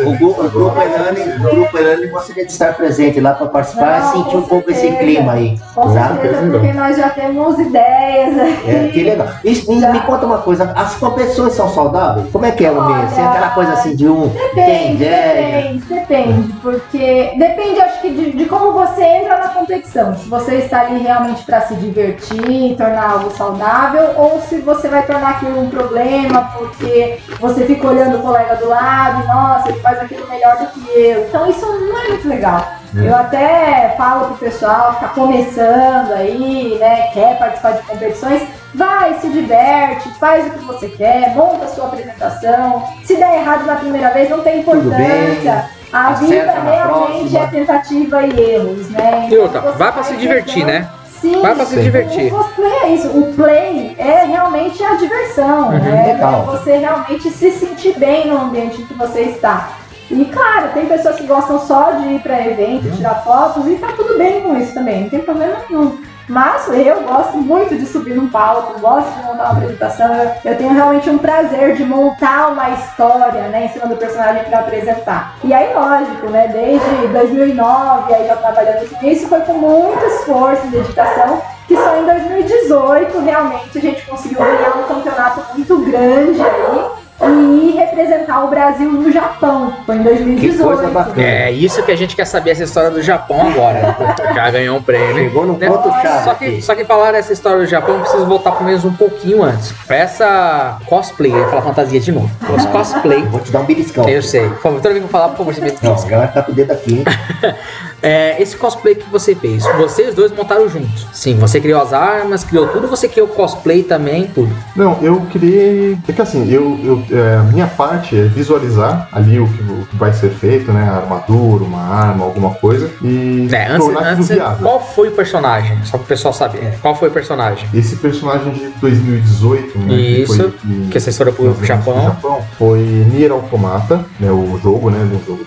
[0.05, 3.47] O, o, gru- o grupo Elane, o grupo Elane gostaria de estar presente lá para
[3.47, 4.99] participar Não, e sentir um pouco esse certeza.
[5.03, 5.59] clima aí.
[5.73, 6.09] Com tá?
[6.19, 8.69] certeza, porque nós já temos ideias aqui.
[8.69, 9.28] É, que legal.
[9.43, 12.27] E, e me conta uma coisa, as competições são saudáveis?
[12.31, 13.13] Como é que é o mês?
[13.13, 18.45] Tem aquela coisa assim de um Depende, depende, depende, porque depende, acho que, de, de
[18.45, 20.15] como você entra na competição.
[20.15, 25.05] Se você está ali realmente para se divertir, tornar algo saudável, ou se você vai
[25.05, 29.79] tornar aquilo um problema, porque você fica olhando o colega do lado e, nossa, ele
[29.79, 31.27] faz aquilo melhor do que eu.
[31.27, 32.78] Então isso não é muito legal.
[32.95, 38.41] Eu até falo pro pessoal que tá começando aí, né, quer participar de competições,
[38.73, 42.83] vai, se diverte, faz o que você quer, monta a sua apresentação.
[43.03, 45.69] Se der errado na primeira vez, não tem importância.
[45.91, 47.39] A vida realmente próxima.
[47.39, 49.27] é tentativa e erros, né?
[49.29, 50.87] E outra, você vai pra se divertir, né?
[51.19, 52.33] Sim, Vai pra se divertir.
[52.33, 53.07] o cosplay é isso.
[53.09, 55.69] O play é realmente a diversão.
[55.69, 56.13] Uhum, né?
[56.13, 56.43] legal.
[56.47, 59.69] É você realmente se sentir bem no ambiente em que você está.
[60.11, 63.89] E claro, tem pessoas que gostam só de ir para evento, tirar fotos e tá
[63.95, 65.99] tudo bem com isso também, não tem problema nenhum.
[66.27, 70.13] Mas eu gosto muito de subir num palco, gosto de montar uma apresentação.
[70.13, 74.43] Eu, eu tenho realmente um prazer de montar uma história, né, em cima do personagem
[74.43, 75.35] para apresentar.
[75.43, 80.67] E aí, lógico, né, desde 2009, aí já trabalhando com isso, foi com muito esforço
[80.67, 86.41] e dedicação que só em 2018 realmente a gente conseguiu ganhar um campeonato muito grande
[86.41, 89.73] aí e representar o Brasil no Japão.
[89.85, 90.57] Foi em 2018.
[90.57, 91.21] Que coisa bacana.
[91.21, 93.95] É isso que a gente quer saber, essa história do Japão agora.
[94.33, 95.15] Já ganhou um prêmio.
[95.15, 95.67] Chegou no Né?
[95.67, 96.23] ponto chave.
[96.23, 98.93] Só que, só que falar essa história do Japão, eu preciso voltar pro mesmo um
[98.93, 99.71] pouquinho antes.
[99.85, 102.29] Pra essa cosplay, eu ia falar fantasia de novo.
[102.55, 104.07] Os cosplay, Vou te dar um beliscão.
[104.07, 104.47] eu sei.
[104.49, 106.51] Por favor, toda vez que eu falar, por favor, você me Não, vai ficar com
[106.51, 107.03] o dedo aqui, hein?
[108.01, 111.05] É, esse cosplay que você fez, vocês dois montaram juntos.
[111.11, 114.55] Sim, você criou as armas, criou tudo, você criou o cosplay também, tudo.
[114.73, 115.97] Não, eu criei.
[116.07, 119.85] É que assim, eu, eu, é, a minha parte é visualizar ali o que, o
[119.89, 120.87] que vai ser feito, né?
[120.89, 122.89] A armadura, uma arma, alguma coisa.
[123.01, 124.57] E É, antes, tornar antes viável.
[124.67, 125.77] qual foi o personagem?
[125.83, 126.73] Só pro pessoal saber.
[126.81, 127.67] Qual foi o personagem?
[127.73, 129.85] Esse personagem de 2018, né?
[129.87, 129.93] que
[130.23, 132.03] Isso, foi, que, Que foram pro Japão.
[132.03, 132.79] Japão, foi
[133.11, 134.31] Nier Automata, né?
[134.31, 134.99] O jogo, né?
[134.99, 135.45] Do jogo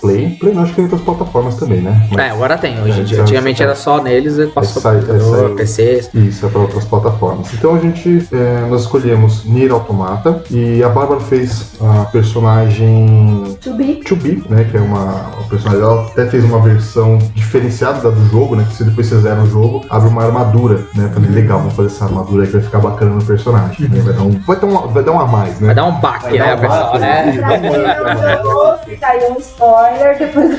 [0.00, 0.36] Play.
[0.40, 2.06] Play não, acho que tem outras plataformas também, né?
[2.10, 2.80] Mas- É, agora tem.
[2.82, 3.22] Hoje É, dia.
[3.22, 5.50] Antigamente já- era só neles e passou é, computador.
[5.56, 6.10] PCs.
[6.14, 7.52] Isso, é para outras plataformas.
[7.54, 13.74] Então a gente, é, nós escolhemos Nier Automata e a Bárbara fez a personagem To
[13.74, 14.00] be.
[14.04, 18.24] 2B, né, que é uma, uma personagem, ela até fez uma versão diferenciada da do
[18.30, 21.58] jogo, né, que se depois vocês zeram o jogo, abre uma armadura, né, falei, legal,
[21.58, 24.30] vamos fazer essa armadura aí que vai ficar bacana no personagem, né, vai dar um,
[24.46, 25.74] vai dar um, vai dar um a mais, Vai né.
[25.74, 27.32] dar um baque, Vai né, dar um baque, né?
[27.38, 29.87] Pra quem não jogou, fica aí um spoiler
[30.18, 30.56] depois do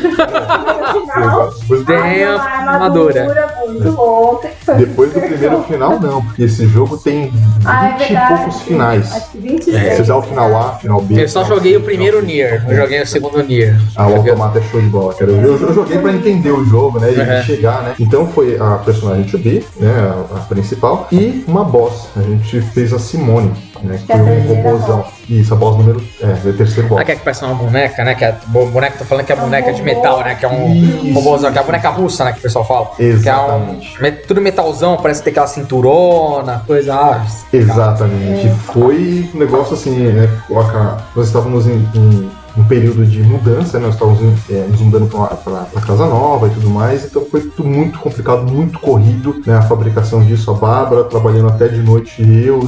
[1.11, 1.49] final.
[1.59, 3.53] Depois, Tem uma armadura.
[3.67, 3.91] muito
[4.65, 7.33] foi depois do primeiro final, não, porque esse jogo tem 20
[7.65, 9.11] Ah, é e poucos finais.
[9.13, 9.75] Acho que 26.
[9.75, 11.23] É, Você dá o final A, final B.
[11.23, 12.21] Eu só joguei o primeiro.
[12.21, 13.79] Nier, eu joguei o segundo Nier.
[13.95, 15.31] Ah, o Automata é show de bola, cara.
[15.31, 17.11] Eu, eu joguei pra entender o jogo, né?
[17.13, 17.43] E Uhum.
[17.43, 17.95] chegar, né?
[17.99, 19.91] Então foi a personagem to be, né?
[20.33, 21.07] A, a principal.
[21.11, 22.07] E uma boss.
[22.15, 23.51] A gente fez a Simone,
[23.83, 23.99] né?
[24.05, 25.05] Que é foi um robôzão.
[25.29, 26.01] Isso, a boss número.
[26.21, 26.99] É, é o terceiro boss.
[27.01, 28.15] Ah, que é que parece uma boneca, né?
[28.15, 30.35] Que é, o boneco, tô falando que é boneca de metal, né?
[30.35, 32.33] Que é um robôzão, que é a boneca russa, né?
[32.33, 32.91] Que o pessoal fala.
[32.95, 33.13] Que é um.
[33.15, 34.01] Exatamente.
[34.01, 36.95] me- Tudo metalzão, parece ter aquela cinturona, coisa.
[36.95, 38.49] Ah, Exatamente.
[38.73, 40.27] Foi um negócio assim, né?
[40.47, 43.85] coloca- Nós estávamos em, em um período de mudança, né?
[43.85, 44.19] Nós estávamos
[44.49, 48.79] é, nos mudando para casa nova e tudo mais, então foi tudo muito complicado, muito
[48.79, 49.57] corrido, né?
[49.57, 52.59] A fabricação disso, a Bárbara trabalhando até de noite e eu,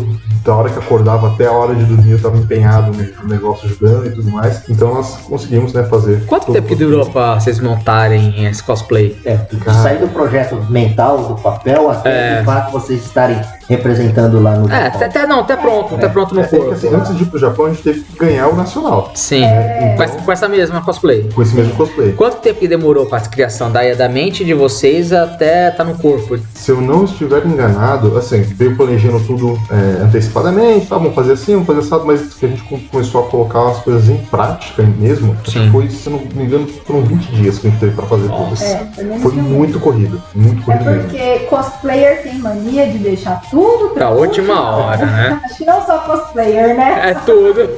[0.46, 4.08] da hora que acordava até a hora de dormir, eu estava empenhado no negócio ajudando
[4.08, 4.68] e tudo mais.
[4.70, 6.26] Então nós conseguimos, né, fazer.
[6.26, 9.18] Quanto tempo que durou para vocês montarem esse cosplay?
[9.26, 9.38] É,
[9.82, 12.42] sair do projeto mental, do papel, até é.
[12.42, 13.42] o fato de vocês estarem
[13.72, 15.02] representando lá no é, Japão.
[15.02, 16.72] É, até, não, até pronto, até pronto no é, corpo.
[16.72, 19.12] É, assim, antes de ir pro Japão, a gente teve que ganhar o nacional.
[19.16, 21.30] Sim, é, então, com, essa mesma cosplay.
[21.34, 22.12] Com esse mesmo cosplay.
[22.14, 25.98] Quanto tempo que demorou para a criação da, da mente de vocês até tá no
[25.98, 26.38] corpo?
[26.54, 31.54] Se eu não estiver enganado, assim, veio planejando tudo é, antecipadamente, tá, vamos fazer assim,
[31.54, 35.36] vamos fazer assado, mas que a gente começou a colocar as coisas em prática mesmo,
[35.46, 35.70] Sim.
[35.72, 38.54] foi, se não me engano, foram 20 dias que a gente teve para fazer tudo.
[38.62, 41.48] É, foi muito corrido, muito corrido É porque mesmo.
[41.48, 43.61] cosplayer tem mania de deixar tudo
[43.94, 45.42] pra última hora, né?
[45.46, 47.12] Acho que não só cosplayer, né?
[47.12, 47.70] É tudo.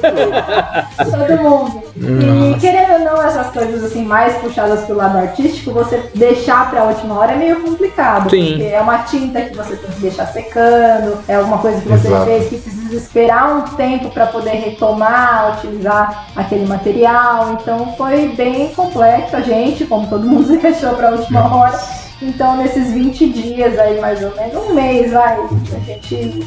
[0.98, 1.82] Todo mundo.
[1.96, 2.56] Nossa.
[2.56, 6.84] E querendo ou não, essas coisas assim, mais puxadas pelo lado artístico, você deixar pra
[6.84, 8.30] última hora é meio complicado.
[8.30, 8.52] Sim.
[8.52, 12.08] Porque é uma tinta que você tem que deixar secando, é alguma coisa que você
[12.08, 12.24] Exato.
[12.24, 17.52] fez que precisa esperar um tempo para poder retomar, utilizar aquele material.
[17.52, 22.03] Então foi bem complexo a gente, como todo mundo deixou pra última hora.
[22.26, 26.40] Então, nesses 20 dias aí, mais ou menos, um mês, vai, a gente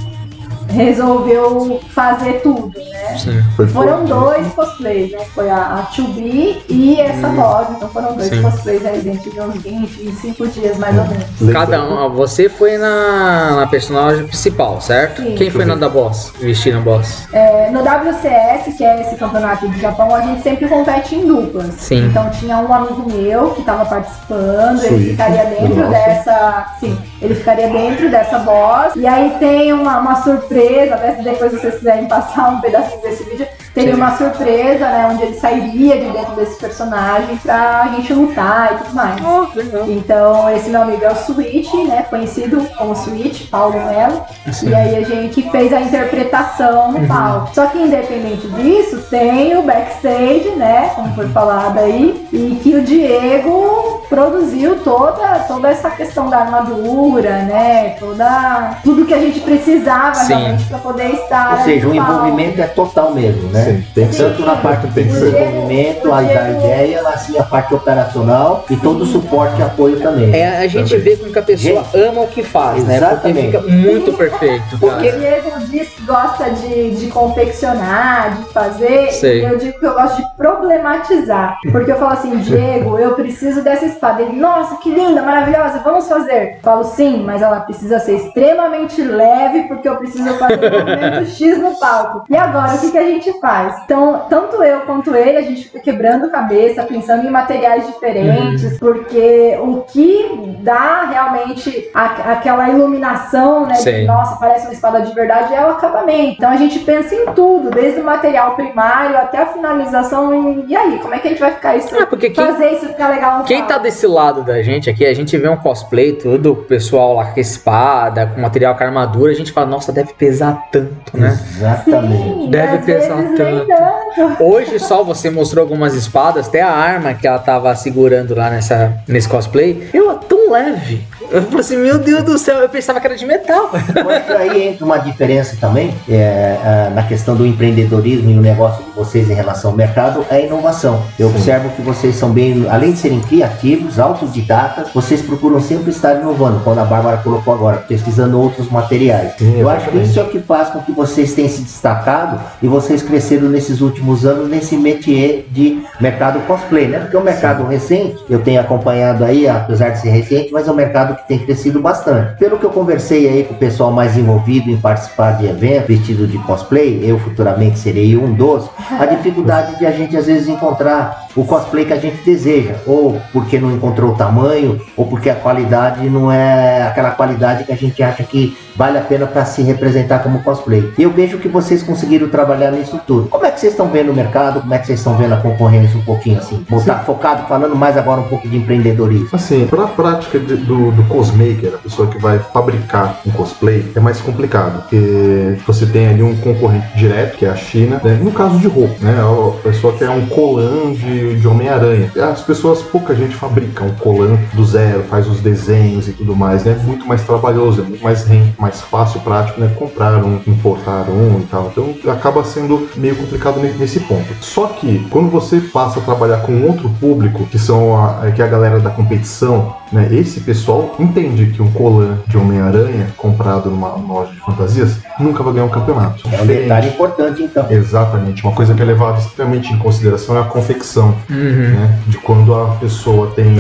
[0.70, 3.18] resolveu fazer tudo, né?
[3.18, 5.20] Sim, foi foram dois cosplays, né?
[5.34, 7.68] Foi a, a To Be e essa voz.
[7.72, 8.42] Então foram dois Sim.
[8.42, 11.54] cosplays aí dentro de uns 20, 25 dias mais ou menos.
[11.54, 15.22] Cada um, você foi na, na personagem principal, certo?
[15.22, 15.36] Sim.
[15.36, 17.28] Quem foi na da Boss, vestindo a Boss?
[17.34, 21.74] É, no WCS, que é esse campeonato do Japão, a gente sempre compete em duplas.
[21.76, 22.08] Sim.
[22.08, 25.90] Então tinha um amigo meu que estava participando, ele ficaria dentro Nossa.
[25.90, 26.76] dessa.
[26.80, 28.96] Sim, ele ficaria dentro dessa Boss.
[28.96, 33.48] E aí tem uma, uma surpresa se depois vocês quiserem passar um pedacinho desse vídeo,
[33.78, 34.02] teria Sim.
[34.02, 35.10] uma surpresa, né?
[35.12, 39.22] Onde ele sairia de dentro desse personagem pra gente lutar e tudo mais.
[39.24, 39.48] Oh,
[39.88, 42.04] então, esse meu amigo é o Switch, né?
[42.10, 44.24] Conhecido como Switch, Paulo Melo.
[44.64, 47.08] E aí a gente fez a interpretação no uhum.
[47.08, 47.54] palco.
[47.54, 50.92] Só que independente disso, tem o backstage, né?
[50.96, 57.44] Como foi falado aí, e que o Diego produziu toda, toda essa questão da armadura,
[57.44, 57.92] né?
[58.00, 60.34] Toda tudo que a gente precisava Sim.
[60.34, 61.60] realmente para poder estar.
[61.60, 63.67] Ou seja, o envolvimento é total mesmo, né?
[63.68, 68.66] Sim, tem que Tanto na parte do desenvolvimento, a da ideia, assim, a parte operacional
[68.70, 70.34] e todo o suporte e apoio também.
[70.34, 71.04] É, a gente também.
[71.04, 72.98] vê como que a pessoa gente, ama o que faz, né?
[72.98, 73.52] Exatamente.
[73.52, 74.78] Porque fica muito perfeito.
[74.80, 79.46] Porque o Diego diz que gosta de, de confeccionar, de fazer, Sei.
[79.46, 81.58] eu digo que eu gosto de problematizar.
[81.72, 84.22] Porque eu falo assim, Diego, eu preciso dessa espada.
[84.22, 86.56] Ele, nossa, que linda, maravilhosa, vamos fazer.
[86.56, 91.26] Eu falo, sim, mas ela precisa ser extremamente leve, porque eu preciso fazer o movimento
[91.32, 92.24] X no palco.
[92.30, 93.57] E agora, o que, que a gente faz?
[93.84, 98.78] Então, tanto eu quanto ele, a gente fica quebrando cabeça, pensando em materiais diferentes, uhum.
[98.80, 103.76] porque o que dá realmente a, aquela iluminação, né?
[103.76, 106.36] De, nossa, parece uma espada de verdade, é o acabamento.
[106.38, 110.34] Então a gente pensa em tudo, desde o material primário até a finalização.
[110.34, 111.96] E, e aí, como é que a gente vai ficar isso?
[111.96, 115.14] É, porque quem, fazer isso ficar legal Quem tá desse lado da gente aqui, a
[115.14, 119.36] gente vê um cosplay, tudo, o pessoal lá com espada, com material com armadura, a
[119.36, 121.38] gente fala, nossa, deve pesar tanto, né?
[121.56, 122.18] Exatamente.
[122.18, 124.44] Sim, deve pesar tanto.
[124.44, 128.98] Hoje só você mostrou algumas espadas, até a arma que ela tava segurando lá nessa,
[129.08, 129.90] nesse cosplay.
[129.94, 131.06] Eu, tão leve.
[131.30, 133.70] Eu falei assim, meu Deus do céu, eu pensava que era de metal.
[134.06, 138.84] Mas aí entra uma diferença também é, é, na questão do empreendedorismo e o negócio
[138.84, 141.04] de vocês em relação ao mercado, é a inovação.
[141.20, 141.36] Eu Sim.
[141.36, 146.62] observo que vocês são bem, além de serem criativos, autodidatas, vocês procuram sempre estar inovando,
[146.64, 149.34] quando a Bárbara colocou agora, pesquisando outros materiais.
[149.38, 152.40] Sim, eu acho que isso é o que faz com que vocês tenham se destacado
[152.62, 157.00] e vocês cresceram nesses últimos anos nesse métier de mercado cosplay, né?
[157.00, 157.70] Porque o mercado Sim.
[157.70, 161.40] recente, eu tenho acompanhado aí, apesar de ser recente, mas é um mercado que tem
[161.40, 162.38] crescido bastante.
[162.38, 166.28] Pelo que eu conversei aí com o pessoal mais envolvido em participar de eventos vestido
[166.28, 171.28] de cosplay, eu futuramente serei um dos, a dificuldade de a gente às vezes encontrar
[171.36, 175.36] o cosplay que a gente deseja, ou porque não encontrou o tamanho, ou porque a
[175.36, 179.62] qualidade não é aquela qualidade que a gente acha que vale a pena para se
[179.62, 180.92] representar como cosplay.
[180.98, 183.28] E eu vejo que vocês conseguiram trabalhar nisso tudo.
[183.30, 184.62] Como é que vocês estão vendo o mercado?
[184.62, 186.66] Como é que vocês estão vendo a concorrência um pouquinho assim?
[186.70, 189.30] Botar focado, falando mais agora um pouco de empreendedorismo.
[189.32, 193.92] Assim, para a prática de, do, do cosmaker, a pessoa que vai fabricar um cosplay,
[193.96, 198.20] é mais complicado, porque você tem ali um concorrente direto, que é a China, né?
[198.22, 199.16] no caso de roupa, né?
[199.20, 202.12] A pessoa que é um colan de, de Homem-Aranha.
[202.32, 206.64] As pessoas, pouca gente fabrica um colan do zero, faz os desenhos e tudo mais,
[206.64, 206.80] né?
[206.84, 208.26] Muito mais trabalhoso, é muito mais,
[208.58, 209.72] mais fácil, prático, né?
[209.78, 211.72] Comprar um, importar um e tal.
[211.72, 214.28] Então acaba sendo meio complicado nesse ponto.
[214.42, 218.46] Só que quando você passa a trabalhar com outro público, que são a, que é
[218.46, 220.08] a galera da competição, né?
[220.12, 225.54] Esse pessoal entende que um colan de Homem-Aranha comprado numa loja de fantasias nunca vai
[225.54, 226.24] ganhar um campeonato.
[226.32, 227.66] É um detalhe importante, então.
[227.70, 228.44] Exatamente.
[228.44, 231.16] Uma coisa que é levada extremamente em consideração é a confecção.
[231.30, 231.38] Uhum.
[231.38, 232.00] Né?
[232.08, 233.58] De quando a pessoa tem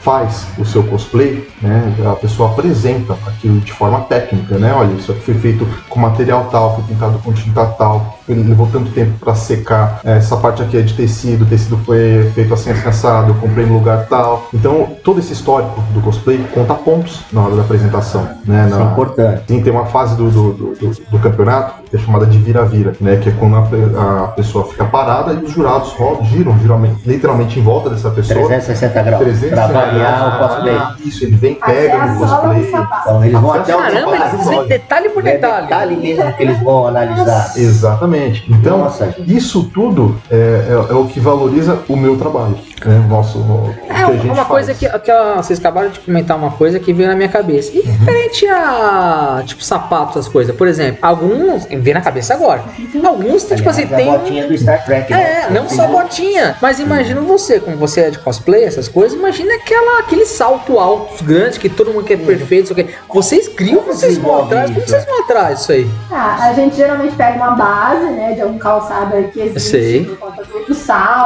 [0.00, 1.94] faz o seu cosplay, né?
[2.06, 4.72] A pessoa apresenta aquilo de forma técnica, né?
[4.72, 8.90] Olha, isso aqui foi feito com material tal, foi pintado com tinta tal, levou tanto
[8.90, 10.00] tempo para secar.
[10.04, 13.66] Essa parte aqui é de tecido, o tecido foi feito assim, assim assado, eu comprei
[13.66, 14.48] no lugar tal.
[14.52, 18.66] Então, todo esse histórico do cosplay conta pontos na hora da apresentação, né?
[18.68, 19.42] Isso é importante.
[19.48, 20.90] Sim, tem uma fase do, do, do, do
[21.20, 23.16] campeonato que é chamada de vira-vira, né?
[23.16, 27.58] Que é quando a, a, pessoa fica parada e os jurados rodam, giram, geralmente, literalmente
[27.58, 28.46] em volta dessa pessoa.
[28.46, 29.22] 360 graus.
[29.22, 31.08] 360 pra avaliar o cosplay.
[31.08, 32.70] Isso, ele vem, pega Até a no cosplay.
[32.70, 33.08] sapato.
[33.08, 34.48] Então eles vão até o Caramba, eles sapato.
[34.48, 35.62] vêm detalhe por É detalhe.
[35.66, 37.52] detalhe mesmo que eles vão analisar.
[37.56, 38.44] Exatamente.
[38.50, 42.56] Então, Nossa, isso tudo é, é- é o que valoriza o meu trabalho.
[42.84, 43.02] Né?
[43.04, 44.78] O Nosso, o que É a gente uma coisa faz.
[44.92, 47.72] que, que ó, vocês acabaram de comentar uma coisa que veio na minha cabeça.
[47.76, 50.54] E referente a tipo sapatos, essas coisas.
[50.54, 51.66] Por exemplo, alguns.
[51.80, 52.62] Vem na cabeça agora.
[53.04, 54.14] Alguns tipo assim, Aliás, tem.
[54.14, 55.12] a botinha do Star Trek.
[55.12, 55.44] né?
[55.48, 56.56] É, não só botinha.
[56.60, 61.22] Mas imagina você, como você é de cosplay, essas coisas, imagina aquela, aquele salto alto,
[61.24, 62.94] grande, que todo mundo quer perfeito, isso aqui.
[63.12, 64.88] Vocês criam, Como vocês vão atrás, como isso?
[64.90, 65.90] vocês vão atrás disso aí?
[66.10, 70.04] Ah, a gente geralmente pega uma base, né, de algum calçado aí que existe Sei.
[70.04, 70.58] por conta do.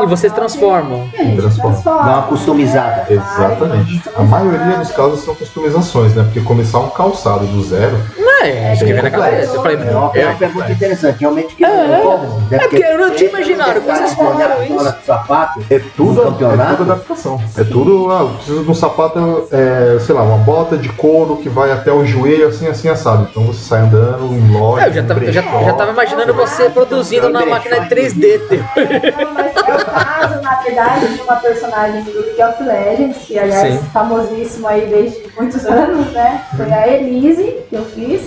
[0.02, 1.08] E vocês tal, transformam.
[1.12, 1.72] E a gente Transforma.
[1.72, 2.02] transforma.
[2.04, 2.96] Dá uma customizada.
[3.02, 4.02] né, Exatamente.
[4.04, 6.22] vai A maioria dos casos são customizações, né?
[6.24, 9.54] Porque começar um calçado do zero Não é, isso que cabeça.
[9.54, 11.20] Eu falei, É uma, é uma pergunta interessante.
[11.20, 12.00] Realmente que É.
[12.02, 12.42] como?
[12.50, 14.94] É porque eu não tinha imaginado, vocês falaram isso.
[15.06, 15.60] sapato.
[15.70, 16.76] É tudo, No é campeonato?
[16.76, 17.40] tudo adaptação.
[17.56, 21.36] É tudo, ah, eu preciso de um sapato, é, sei lá, uma bota de couro
[21.36, 23.28] que vai até o joelho, assim, assim, assado.
[23.30, 24.84] Então você sai andando em loja.
[24.84, 28.40] É, eu já tava, eu já, já tava imaginando você produzindo na máquina de 3D.
[29.22, 33.38] Não, mas é o caso, na verdade, de uma personagem do League of Legends, que
[33.38, 33.80] aliás Sim.
[33.92, 36.42] famosíssimo aí desde muitos anos, né?
[36.56, 38.22] Foi a Elise que eu fiz.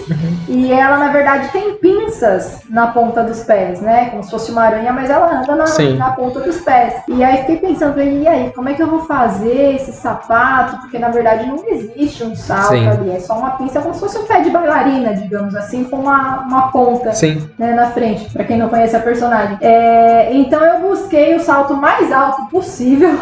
[0.48, 1.76] E ela, na verdade, tem
[2.06, 4.10] pinças na ponta dos pés, né?
[4.10, 5.66] Como se fosse uma aranha, mas ela anda na,
[5.98, 6.94] na ponta dos pés.
[7.08, 10.78] E aí fiquei pensando, e aí, como é que eu vou fazer esse sapato?
[10.78, 12.88] Porque na verdade não existe um salto Sim.
[12.88, 15.98] ali, é só uma pinça como se fosse um pé de bailarina, digamos assim, com
[15.98, 17.48] uma, uma ponta Sim.
[17.58, 19.58] né, na frente, pra quem não conhece a personagem.
[19.62, 23.10] É, então eu busquei o salto mais alto possível.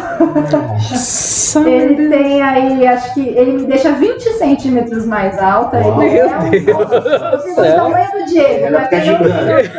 [1.66, 5.78] Ele tem aí, acho que ele me deixa 20 centímetros mais alta.
[5.78, 5.98] Uau.
[5.98, 8.88] Meu é um, Deus Vocês estão vendo Diego, Ela né?
[8.88, 9.72] fica Quem não gigante.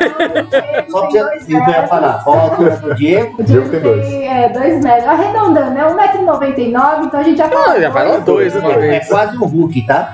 [0.91, 1.89] Só tem pra dois você eu ia metros.
[1.89, 3.35] falar, qual a altura do Diego?
[3.39, 5.05] O Diego tem tem é, dois metros.
[5.07, 5.83] Arredondando, né?
[5.89, 9.07] 1,99m, então a gente já Ah, já vai lá dois de uma É vez.
[9.07, 10.11] quase um Hulk, tá?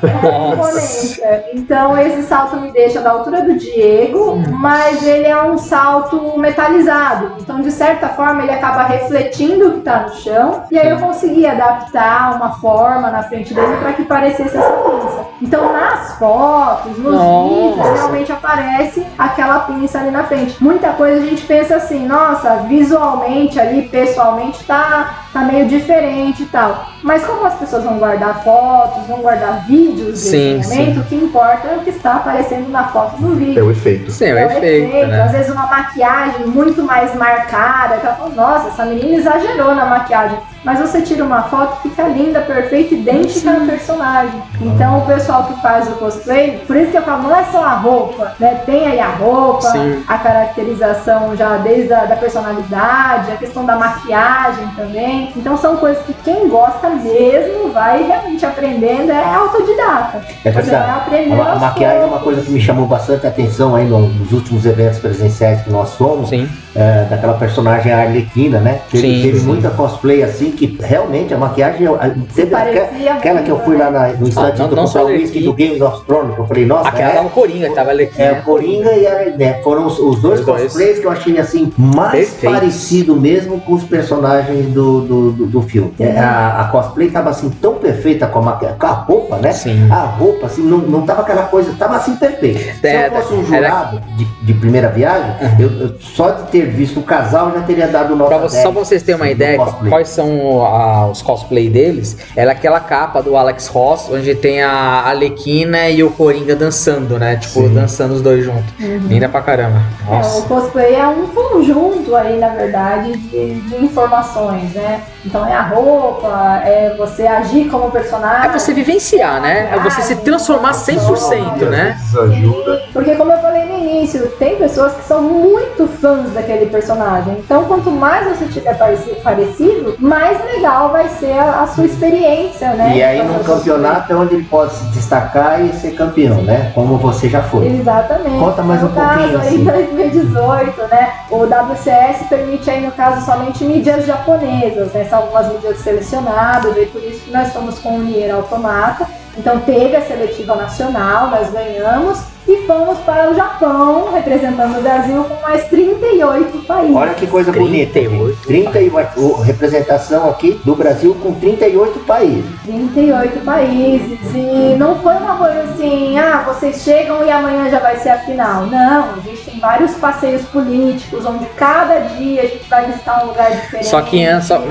[0.53, 1.45] Imponência.
[1.53, 7.33] Então esse salto me deixa da altura do Diego, mas ele é um salto metalizado.
[7.39, 10.63] Então, de certa forma, ele acaba refletindo o que tá no chão.
[10.71, 15.25] E aí eu consegui adaptar uma forma na frente dele para que parecesse essa pinça.
[15.41, 17.49] Então, nas fotos, nos Nossa.
[17.73, 18.70] vídeos, realmente aparece
[19.17, 20.61] aquela pinça ali na frente.
[20.61, 26.45] Muita coisa a gente pensa assim, nossa, visualmente ali, pessoalmente, tá, tá meio diferente e
[26.47, 26.90] tal.
[27.03, 31.15] Mas como as pessoas vão guardar fotos, vão guardar vídeos Sim, desse momento, o que
[31.15, 33.65] importa é o que está aparecendo na foto no É vídeo.
[33.65, 34.11] o efeito.
[34.11, 35.21] Sim, é o É o efeito, né?
[35.23, 37.95] Às vezes uma maquiagem muito mais marcada.
[37.97, 40.37] Tá falando, nossa, essa menina exagerou na maquiagem.
[40.63, 44.43] Mas você tira uma foto, fica linda, perfeita, idêntica à personagem.
[44.61, 47.63] Então o pessoal que faz o cosplay, por isso que eu falo, não é só
[47.63, 48.61] a roupa, né?
[48.63, 50.03] Tem aí a roupa, Sim.
[50.07, 55.33] a caracterização já desde a da personalidade, a questão da maquiagem também.
[55.35, 60.21] Então são coisas que quem gosta mesmo vai realmente aprendendo, é autodidata.
[60.43, 64.07] É aprendendo A, a maquiagem é uma coisa que me chamou bastante atenção aí no-
[64.07, 66.49] nos últimos eventos presenciais que nós fomos, Sim.
[66.75, 68.81] É, daquela personagem Arlequina, né?
[68.89, 69.45] Teve, Sim, teve sim.
[69.45, 71.87] muita cosplay assim que realmente a maquiagem.
[72.33, 73.83] Teve aquela, aquela que eu fui né?
[73.85, 75.45] lá na- no instante não- do comprar o whisky Arlequina.
[75.45, 77.91] do Game of Thrones, que eu falei, nossa, Aquela é, tava o Coringa, que tava
[77.91, 78.09] aqui.
[78.17, 80.63] é, Coringa e a né, foram os, os dois Os dois.
[80.63, 82.59] cosplays que eu achei assim mais Perfeitos.
[82.59, 85.93] parecido mesmo com os personagens do, do, do, do filme.
[85.99, 89.51] É, A, a cosplay tava assim tão perfeita com a, maqui- com a roupa, né?
[89.51, 89.89] Sim.
[89.91, 92.59] A roupa assim não, não tava aquela coisa, tava assim perfeita.
[92.79, 96.43] Se É, eu fosse um era- jurado de, de primeira viagem, eu, eu- só de
[96.43, 99.03] ter ter visto o casal, já teria dado nota Pra você- 10 só pra vocês
[99.03, 99.89] terem uma ideia, cosplay.
[99.89, 105.09] quais são ah, os cosplay deles, é aquela capa do Alex Ross, onde tem a
[105.09, 107.35] Alequina e o Coringa dançando, né?
[107.37, 107.73] Tipo, Sim.
[107.73, 108.63] dançando os dois juntos.
[108.79, 109.81] Linda pra caramba.
[110.07, 110.41] É, o Nossa.
[110.47, 115.01] cosplay é um conjunto aí, na verdade, de, de informações, né?
[115.25, 118.49] Então é a roupa, é você agir como personagem.
[118.49, 119.69] É você vivenciar, né?
[119.71, 121.97] É você se transformar 100%, né?
[122.21, 122.81] Ajuda.
[122.93, 127.35] Porque como eu falei no início, tem pessoas que são muito fãs daquele personagem.
[127.39, 132.69] Então quanto mais você tiver pareci- parecido, mais legal vai ser a, a sua experiência,
[132.73, 132.93] né?
[132.95, 136.41] E aí Então, num você- campeonato é onde ele pode se destacar e ser campeão,
[136.41, 136.71] né?
[136.73, 137.67] Como você já foi.
[137.67, 138.39] Exatamente.
[138.39, 139.63] Conta mais no um pouquinho, caso aí, assim.
[140.11, 141.13] 2018, né?
[141.29, 145.05] O WCS permite aí, no caso, somente mídias japonesas, né?
[145.11, 149.07] Algumas mídias selecionadas, e por isso que nós estamos com o Nier Automata.
[149.37, 155.23] Então teve a seletiva nacional, nós ganhamos e fomos para o Japão, representando o Brasil
[155.23, 156.95] com mais 38 países.
[156.95, 157.93] Olha que coisa bonita.
[157.93, 158.37] 38.
[158.47, 162.45] 38 o- representação aqui do Brasil com 38 países.
[162.65, 164.19] 38 países.
[164.33, 168.19] E não foi uma coisa assim, ah, vocês chegam e amanhã já vai ser a
[168.19, 168.65] final.
[168.65, 173.27] Não, a gente tem vários passeios políticos, onde cada dia a gente vai visitar um
[173.27, 173.87] lugar diferente.
[173.87, 174.61] Só que antes, só,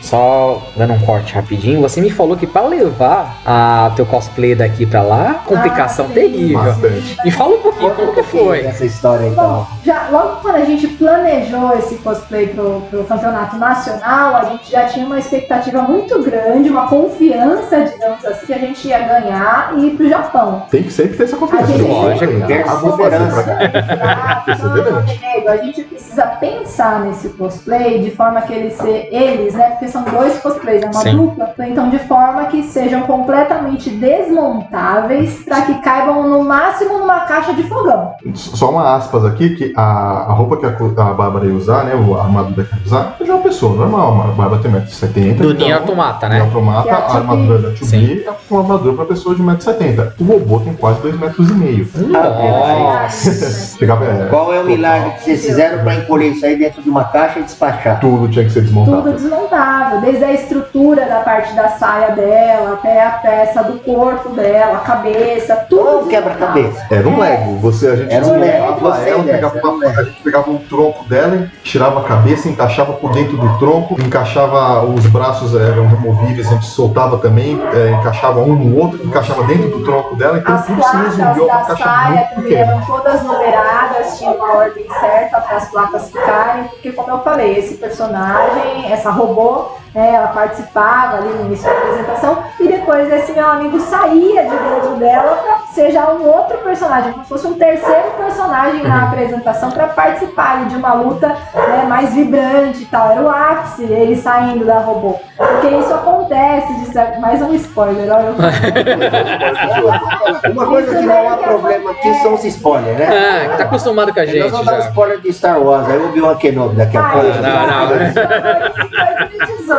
[0.00, 4.84] só dando um corte rapidinho, você me falou que pra levar a teu cosplay daqui
[4.86, 6.14] pra lá, complicação Ah, sim.
[6.14, 6.58] terrível.
[6.62, 7.11] Bastante.
[7.24, 8.60] Me fala um pouquinho, Conta como um que foi?
[8.66, 9.66] Essa história Bom, então.
[9.84, 14.84] já, logo quando a gente planejou esse cosplay pro, pro campeonato nacional, a gente já
[14.86, 19.86] tinha uma expectativa muito grande, uma confiança, digamos assim, que a gente ia ganhar e
[19.86, 20.64] ir pro Japão.
[20.70, 21.64] Tem que sempre ter essa confiança.
[21.64, 22.32] A gente- Lógico.
[22.42, 24.44] Cá.
[24.48, 25.18] Exatamente.
[25.18, 29.70] Diego, a gente precisa pensar nesse cosplay de forma que eles, se, eles né?
[29.70, 31.16] Porque são dois cosplays, é uma Sim.
[31.16, 31.54] dupla.
[31.60, 37.62] Então, de forma que sejam completamente desmontáveis para que caibam no máximo numa caixa de
[37.64, 38.14] fogão.
[38.34, 41.94] Só uma aspas aqui, que a, a roupa que a, a Bárbara ia usar, né?
[41.94, 44.22] o- A armadura que ia usar, é de uma pessoa normal.
[44.22, 45.36] A Bárbara tem 1,70m.
[45.36, 46.40] Do Nier Automata, né?
[46.40, 47.16] automata, é a a 2B.
[47.16, 50.12] armadura da 2B é uma armadura pra pessoa de 1,70m.
[50.20, 52.08] O robô tem quase 2,5m.
[52.08, 53.76] Nossa.
[53.78, 56.88] Ficava, é, Qual é o milagre que vocês fizeram para encolher isso aí dentro de
[56.88, 58.00] uma caixa e despachar?
[58.00, 59.02] Tudo tinha que ser desmontado.
[59.02, 64.30] Tudo desmontável, desde a estrutura da parte da saia dela, até a peça do corpo
[64.30, 65.82] dela, a cabeça, tudo.
[65.82, 66.86] Ou quebra-cabeça?
[66.92, 67.56] Era um Lego.
[67.60, 70.58] Você, a gente Era um Lego, ela, pegava era um uma- a gente pegava o
[70.58, 76.48] tronco dela, tirava a cabeça, encaixava por dentro do tronco, encaixava os braços eram removíveis,
[76.48, 80.54] a gente soltava também, é, encaixava um no outro, encaixava dentro do tronco dela, então
[80.54, 82.72] As tudo se resolveu uma caixa saia muito também pequena.
[82.72, 87.56] eram todas numeradas, tinha uma ordem certa para as placas ficarem, porque como eu falei,
[87.56, 93.32] esse personagem, essa robô, né, ela participava ali no início da apresentação e depois esse
[93.32, 97.46] meu amigo saía de dentro dela para ser já um outro personagem, como se fosse
[97.46, 102.86] um terceiro personagem na apresentação para participar ali de uma luta né, mais vibrante e
[102.86, 103.10] tal.
[103.10, 105.18] Era o ápice, ele saindo da robô.
[105.36, 108.34] Porque isso acontece, de certo, mais um spoiler, olha eu
[110.52, 113.08] Uma coisa que não há problema aqui são os spoilers, né?
[113.08, 115.98] Ah, que tá acostumado com a Nós gente vamos dar spoiler de Star Wars, aí
[115.98, 117.26] o Obi-Wan Kenobi daqui a Ah, pouco.
[117.26, 117.72] não, não.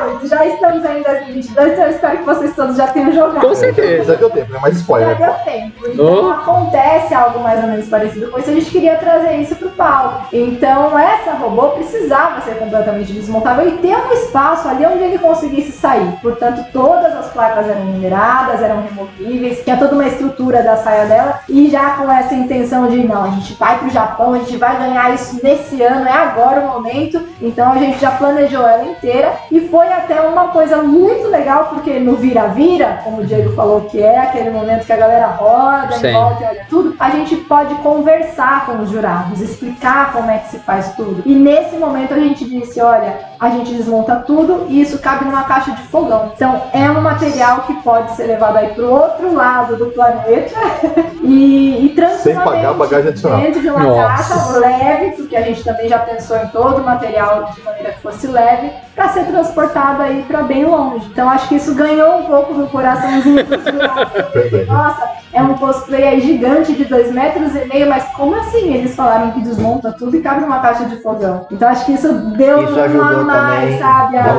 [0.03, 3.45] 2018, já estamos ainda em 2022, então eu espero que vocês todos já tenham jogado.
[3.47, 4.13] Com certeza.
[4.13, 4.59] Já deu tempo, né?
[4.61, 5.15] Mais Já spoiler.
[5.17, 5.87] deu tempo.
[5.87, 6.31] Então Oh.
[6.31, 8.49] acontece algo mais ou menos parecido com isso.
[8.49, 10.27] A gente queria trazer isso pro palco.
[10.33, 15.71] Então essa robô precisava ser completamente desmontável e ter um espaço ali onde ele conseguisse
[15.71, 16.11] sair.
[16.21, 21.39] Portanto, todas as placas eram numeradas, eram removíveis, tinha toda uma estrutura da saia dela
[21.49, 24.77] e já com essa intenção de não, a gente vai pro Japão, a gente vai
[24.77, 27.21] ganhar isso nesse ano, é agora o momento.
[27.41, 31.99] Então a gente já planejou ela inteira e foi até uma coisa muito legal porque
[31.99, 36.07] no vira-vira, como o Diego falou que é aquele momento que a galera roda Sim.
[36.07, 40.39] e volta e olha tudo, a gente pode conversar com os jurados, explicar como é
[40.39, 41.21] que se faz tudo.
[41.25, 45.43] E nesse momento a gente disse, olha, a gente desmonta tudo e isso cabe numa
[45.43, 46.31] caixa de fogão.
[46.35, 50.55] Então é um material que pode ser levado aí pro outro lado do planeta
[51.21, 53.39] e, e Sem pagar bagagem adicional.
[53.39, 54.33] dentro de uma Nossa.
[54.33, 58.01] caixa leve, porque a gente também já pensou em todo o material de maneira que
[58.01, 61.05] fosse leve, para ser transportado aí para bem longe.
[61.07, 63.45] Então acho que isso ganhou um pouco do coraçãozinho.
[64.67, 68.95] Nossa, é um cosplay aí gigante de dois metros e meio, mas como assim eles
[68.95, 71.47] falaram que desmonta tudo e cabe numa caixa de fogão?
[71.51, 73.79] Então acho que isso deu Isso uma ajudou mais, também.
[73.79, 74.17] sabe?
[74.17, 74.34] a-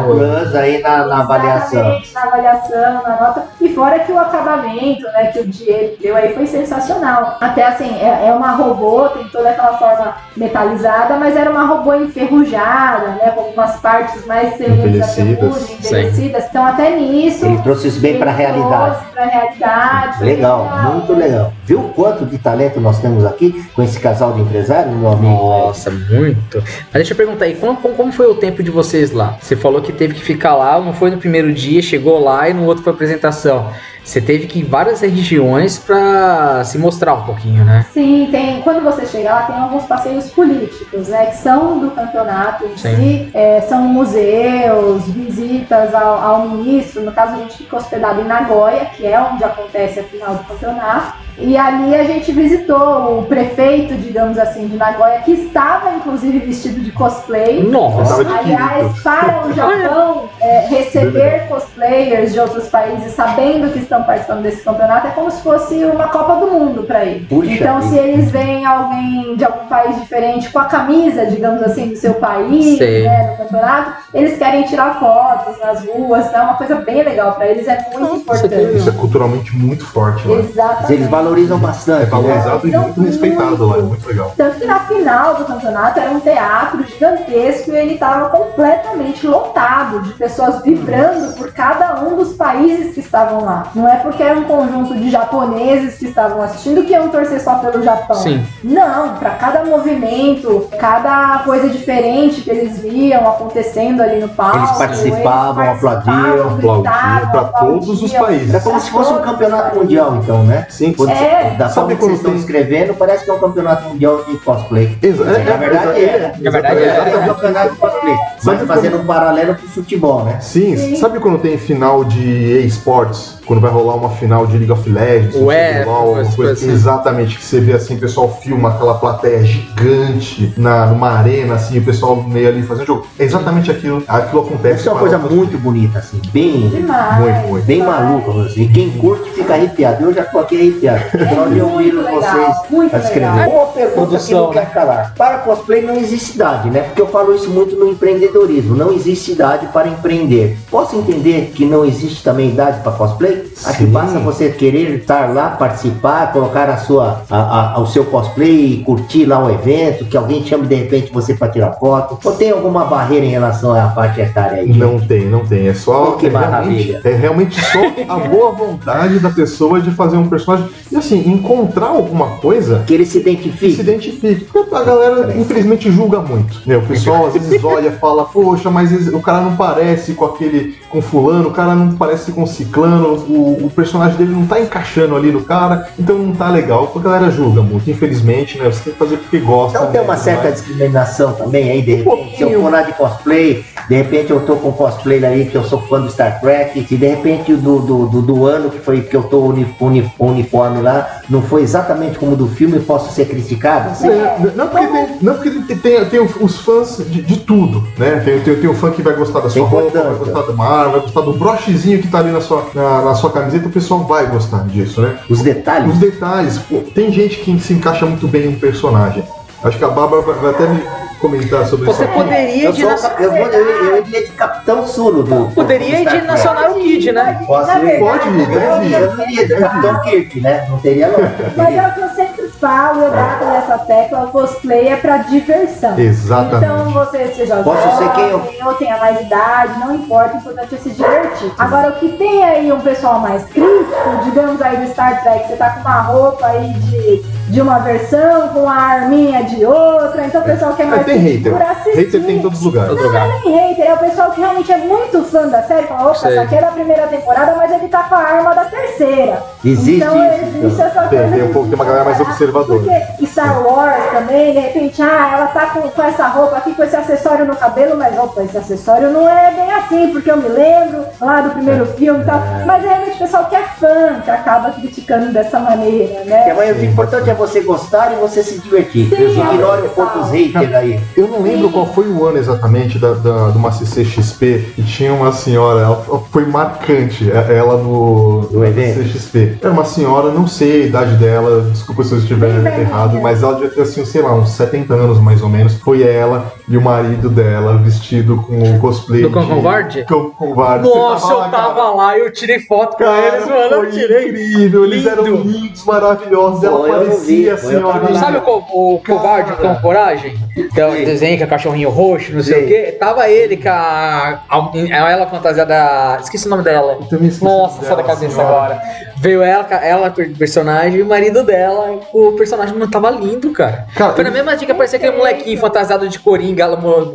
[0.55, 1.99] um aí na, na avaliação.
[2.15, 3.45] Na avaliação, na nota.
[3.61, 7.39] E fora que o acabamento, né, que o Diego deu aí foi sensacional.
[7.41, 11.95] Até assim, é, é uma robô, tem toda aquela forma metalizada, mas era uma robô
[11.95, 15.71] enferrujada, né, com algumas partes mais Envelhecidas.
[15.71, 16.45] envelhecidas.
[16.49, 17.47] Então até nisso.
[17.47, 18.97] Ele trouxe isso bem pra realidade.
[18.97, 20.25] trouxe Pra realidade.
[20.25, 20.69] legal.
[20.93, 21.53] Muito legal.
[21.65, 25.33] Viu quanto de talento nós temos aqui com esse casal de empresários, meu amigo?
[25.33, 26.59] Nossa, muito.
[26.59, 29.37] Mas deixa eu perguntar aí, como, como foi o tempo de vocês lá?
[29.41, 32.55] Você falou que teve que ficar lá, não foi no primeiro dia, chegou lá e
[32.55, 33.71] no outro foi apresentação.
[34.05, 37.87] Você teve que ir em várias regiões para se mostrar um pouquinho, né?
[37.91, 38.61] Sim, tem.
[38.61, 41.27] Quando você chega lá, tem alguns passeios políticos, né?
[41.27, 42.97] Que são do campeonato em Sim.
[42.97, 43.31] si.
[43.33, 47.03] É, são museus, visitas ao, ao ministro.
[47.03, 50.45] No caso, a gente fica hospedado em Nagoya, que é onde acontece a final do
[50.45, 51.24] campeonato.
[51.39, 56.81] E ali a gente visitou o prefeito, digamos assim, de Nagoya, que estava inclusive vestido
[56.81, 57.63] de cosplay.
[57.63, 58.21] Nossa.
[58.21, 64.63] Aliás, para o Japão é, receber cosplayers de outros países sabendo que estão participando desse
[64.63, 67.27] campeonato é como se fosse uma Copa do Mundo para eles.
[67.29, 71.89] Puxa então, se eles veem alguém de algum país diferente com a camisa, digamos assim,
[71.89, 76.77] do seu país, né, no campeonato, eles querem tirar fotos nas ruas, é uma coisa
[76.77, 78.77] bem legal para eles, é muito importante.
[78.77, 80.39] Isso é culturalmente muito forte lá.
[80.39, 80.87] Exatamente.
[81.25, 82.03] Valorizam bastante.
[82.03, 84.07] É valorizado e Então, muito respeitado lá, é muito.
[84.09, 84.33] legal.
[84.37, 90.01] Tanto que na final do campeonato era um teatro gigantesco e ele estava completamente lotado
[90.03, 93.69] de pessoas vibrando por cada um dos países que estavam lá.
[93.75, 97.57] Não é porque era um conjunto de japoneses que estavam assistindo que iam torcer só
[97.57, 98.17] pelo Japão.
[98.17, 98.45] Sim.
[98.63, 104.59] Não, para cada movimento, cada coisa diferente que eles viam acontecendo ali no palco.
[104.59, 108.25] Eles participavam, eles aplaudiam, aplaudiam gritavam, pra todos os aplaudiam.
[108.25, 108.55] países.
[108.55, 110.67] É como se fosse um campeonato mundial, então, né?
[110.71, 111.51] Sim, Quando É.
[111.57, 114.37] da Sabe forma que quando vocês estão escrevendo, parece que é um campeonato mundial de
[114.39, 114.97] cosplay.
[115.03, 116.35] Exa- é- Na verdade é.
[116.41, 117.11] Na verdade É, é.
[117.13, 118.15] é um campeonato de cosplay.
[118.45, 120.39] Mas fazendo um paralelo com o futebol, né?
[120.41, 120.97] Sim, Sim.
[120.97, 123.39] sabe quando tem final de eSports?
[123.47, 126.71] Quando vai rolar uma final de League of Legends, Ué, LOL, coisa assim.
[126.71, 131.79] Exatamente, que você vê assim, o pessoal filma aquela plateia gigante na, numa arena, assim,
[131.79, 133.07] o pessoal meio ali fazendo jogo.
[133.19, 134.03] É exatamente aquilo.
[134.07, 134.81] Aquilo acontece.
[134.81, 137.21] Isso é uma coisa muito bonita, assim, bem, Demais.
[137.21, 137.65] Muito, muito.
[137.65, 138.43] bem maluca.
[138.43, 138.69] Assim.
[138.69, 140.05] Quem curte fica arrepiado.
[140.05, 141.05] Eu já tô aqui arrepiado.
[141.55, 143.49] De ouvir muito legal, vocês legal.
[143.49, 145.15] Uma pergunta Produção, que não quer calar.
[145.17, 146.81] Para cosplay não existe idade, né?
[146.81, 148.75] Porque eu falo isso muito no empreendedorismo.
[148.75, 150.59] Não existe idade para empreender.
[150.71, 153.34] Posso entender que não existe também idade para cosplay?
[153.65, 153.91] Aqui Sim.
[153.91, 159.25] basta você querer estar lá, participar, colocar a sua, a, a- o seu cosplay, curtir
[159.27, 162.19] lá o evento, que alguém chame de repente você para tirar foto.
[162.25, 164.73] Ou tem alguma barreira em relação à parte etária aí?
[164.73, 165.69] Não tem, não tem.
[165.69, 166.13] É só.
[166.13, 167.01] Que é realmente, maravilha.
[167.05, 167.79] é realmente só
[168.09, 170.69] a boa vontade da pessoa de fazer um personagem.
[170.93, 173.81] E assim, encontrar alguma coisa Que ele se que se identifique.
[173.81, 174.45] identifique.
[174.53, 176.61] Porque a galera, infelizmente, julga muito.
[176.67, 176.77] Né?
[176.77, 180.77] O pessoal às vezes olha e fala, poxa, mas o cara não parece com aquele.
[180.91, 185.17] com fulano, o cara não parece com ciclano, o, o personagem dele não tá encaixando
[185.17, 186.93] ali no cara, então não tá legal.
[186.95, 188.67] A galera julga muito, infelizmente, né?
[188.67, 189.79] Você tem que fazer porque gosta.
[189.79, 190.07] Então tem né?
[190.07, 193.95] uma certa Mas- discriminação também aí, de repente, se eu for lá de cosplay, de
[193.95, 197.07] repente eu tô com cosplay aí que eu sou fã do Star Trek, se de
[197.07, 201.21] repente do, do, do, do ano que foi que eu tô uni, uni- uniforme lá,
[201.29, 203.91] não foi exatamente como o do filme, posso ser criticado?
[203.91, 204.09] Assim?
[204.09, 208.21] É, não porque, tem, não porque tem, tem, os fãs de, de tudo, né?
[208.25, 210.53] Tem, tem, tem o fã que vai gostar da sua Tem roupa, vai gostar da
[210.53, 213.71] marca, vai gostar do brochezinho que tá ali na sua, na, na sua camiseta, o
[213.71, 215.19] pessoal vai gostar disso, né?
[215.29, 215.93] Os detalhes.
[215.95, 219.23] Os detalhes, pô, tem gente que se encaixa muito bem em um personagem.
[219.63, 220.83] Acho que a Bárbara vai, até me
[221.21, 222.13] comentar sobre Você isso.
[222.13, 222.23] aqui.
[222.23, 223.19] poderia Eu, ir de sou, nacional.
[223.21, 225.47] eu, vou- eu, eu iria de Capitão Sulo do.
[225.55, 226.21] Poderia ir de.
[226.27, 227.41] Nacional Kid, né?
[227.47, 228.93] Posso Pode ir, deve Eu, ir.
[228.93, 230.67] eu não iria de Capitão Kirk, né?
[230.69, 231.53] Não teria lógica.
[231.57, 235.19] Mas é o que eu sempre falo, eu bato nessa tecla, o cosplay é pra
[235.19, 235.99] diversão.
[235.99, 236.65] Exatamente.
[236.65, 240.39] Então você seja Posso ser quem eu- jovem ou tenha mais idade, não importa, o
[240.39, 241.53] importante é se divertir.
[241.59, 245.57] Agora, o que tem aí um pessoal mais crítico, digamos aí do Star Trek, você
[245.57, 250.41] tá com uma roupa aí de, de uma versão, com a arminha de outra, então
[250.41, 251.53] o pessoal quer É, mais tem hater.
[251.53, 251.97] por assistir.
[252.05, 252.89] Hater tem em todos os lugares.
[252.91, 253.29] Todo lugar.
[253.45, 256.33] Nem hater, é o pessoal que realmente é muito fã da série, fala, opa, Sei.
[256.33, 259.43] essa aqui é da primeira temporada, mas ele tá com a arma da terceira.
[259.65, 260.87] Existe então, isso, existe então.
[260.87, 262.81] essa Tem, coisa tem um de pouco- tem uma galera mais observadora.
[262.81, 266.83] Porque Star Wars também, de repente, ah, ela tá com, com essa roupa aqui, com
[266.83, 270.49] esse acessório no cabelo, mas opa, esse acessório não é bem assim, porque eu me
[270.49, 272.41] lembro lá do primeiro filme e tal.
[272.67, 276.49] Mas realmente o pessoal que é fã, que acaba criticando dessa maneira, né?
[276.49, 279.09] É, mas o importante é você gostar e você se divertir.
[279.09, 281.01] Sim, Ignore é um pouco os haters aí.
[281.17, 285.13] Eu não lembro qual foi o ano exatamente da, da, de uma CCXP e tinha
[285.13, 285.97] uma senhora, ela
[286.31, 288.65] foi marcante, é- ela no, No?
[288.67, 289.59] CCXP.
[289.63, 292.81] Era uma senhora, não sei a idade dela, desculpa se eu estiver Bem velhinha.
[292.83, 295.75] errado, mas ela devia ter assim, sei lá, uns 70 anos mais ou menos.
[295.75, 300.05] Foi ela e o marido dela vestido com o cosplay Do de- Cão Covarde?
[300.05, 300.89] Cão Covarde.
[300.89, 301.51] Nossa, eu cara?
[301.51, 303.61] tava lá e eu tirei foto com Cara, eles, mano.
[303.61, 304.29] Eu foi tirei.
[304.29, 305.09] incrível, eles Lindo.
[305.11, 306.63] eram lindos, maravilhosos.
[306.65, 308.15] Ela parecia parecia assim, lá.
[308.21, 309.75] Sabe o, o covarde Cara.
[309.75, 310.37] com coragem?
[310.73, 312.65] Que é o desenho que é cachorrinho roxo, não sei Sim.
[312.65, 312.97] o quê.
[312.99, 314.71] Tava ele com a, a-
[315.11, 316.19] ela fantasiada.
[316.21, 316.99] Esqueci o nome dela.
[317.41, 318.49] Nossa, dela, só da cabeça senhora.
[318.49, 318.83] agora.
[319.17, 321.99] Veio ela, ela, personagem, e o marido dela.
[322.13, 323.87] O personagem não tava lindo, cara.
[323.97, 326.69] Cara, Foi na mesma dica, parecia aquele molequinho fantasiado de Coringa,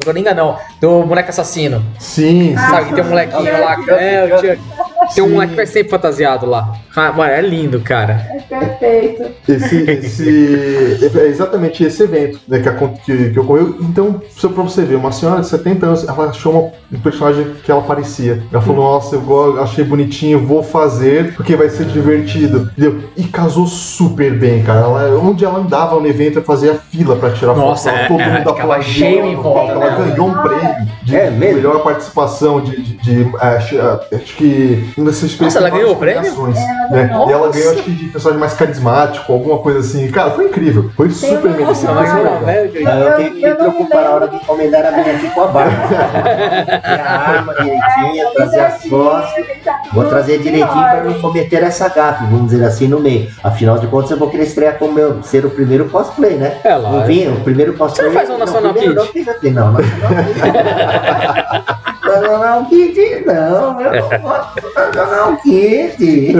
[0.03, 1.84] Coringa não, do moleque assassino.
[1.99, 2.57] Sim, sim.
[2.57, 3.76] Sabe que tem um molequinho lá.
[3.76, 4.60] que- É, o Chuck.
[5.13, 6.73] Tem um moleque que vai sempre fantasiado lá.
[6.95, 8.21] Ah, mano, é lindo, cara.
[8.31, 9.31] É perfeito.
[9.47, 12.69] Esse, esse, é exatamente esse evento né, que,
[13.05, 13.77] que, que ocorreu.
[13.81, 17.47] Então, só pra você ver, uma senhora de 70 anos, ela achou uma- um personagem
[17.63, 18.43] que ela parecia.
[18.51, 22.69] Ela falou, nossa, eu achei bonitinho, vou fazer, porque vai ser divertido.
[22.77, 23.03] Entendeu?
[23.15, 24.81] E casou super bem, cara.
[24.81, 28.01] Ela, onde ela andava no evento, fazia fila pra tirar Nossa, foto.
[28.01, 31.29] é, todo é, mundo ficava cheio em ela, volta, Ela ganhou um prêmio de É
[31.31, 32.79] melhor participação de...
[32.81, 33.75] de, de- acho,
[34.13, 34.88] acho que...
[34.97, 36.21] Uma dessas Nossa, ela ganhou o prêmio?
[36.21, 37.09] premiações, né?
[37.27, 40.09] E ela ganhou, acho que, de personagem mais carismático, alguma coisa assim.
[40.11, 40.89] Cara, foi incrível.
[40.95, 41.93] Foi super merecido.
[41.93, 44.91] Não, eu Eu- tenho que eu me não me preocupar na hora de encomendar a
[44.91, 45.71] minha aqui com a barba.
[46.99, 49.45] A arma direitinha, trazer as costas.
[49.93, 53.29] Vou trazer direitinho para não cometer essa gafe, vamos dizer assim, no meio.
[53.43, 56.57] Afinal de contas, eu vou querer estrear como meu, ser o primeiro cosplay, né?
[56.63, 56.91] É lá.
[56.91, 58.09] Não vinha, o primeiro cosplay.
[58.09, 59.25] Você não faz um National o primeiro Kid?
[59.25, 59.73] Não, tem, não,
[62.10, 63.26] National Kid.
[63.26, 66.32] Não, eu não gosto do National Kid.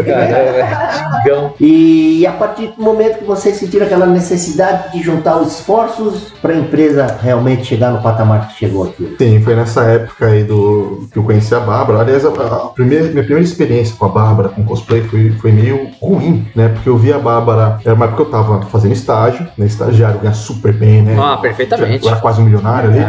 [1.20, 1.54] Gigão.
[1.60, 6.54] E a partir do momento que vocês sentiram aquela necessidade de juntar os esforços para
[6.54, 9.16] a empresa realmente chegar no patamar que chegou aqui.
[9.18, 12.00] Sim, foi nessa época aí do que eu conheci a Bárbara.
[12.00, 15.90] Aliás, a, a primeira, minha primeira experiência com a Bárbara, com cosplay, foi, foi meio
[16.02, 16.70] ruim, né?
[16.70, 19.66] Porque eu vi a Bárbara, era uma época que eu tava fazendo estágio, né?
[19.66, 21.18] Estagiário ganha super bem, né?
[21.20, 22.06] Ah, perfeitamente.
[22.06, 23.00] Eu era quase um milionário ali.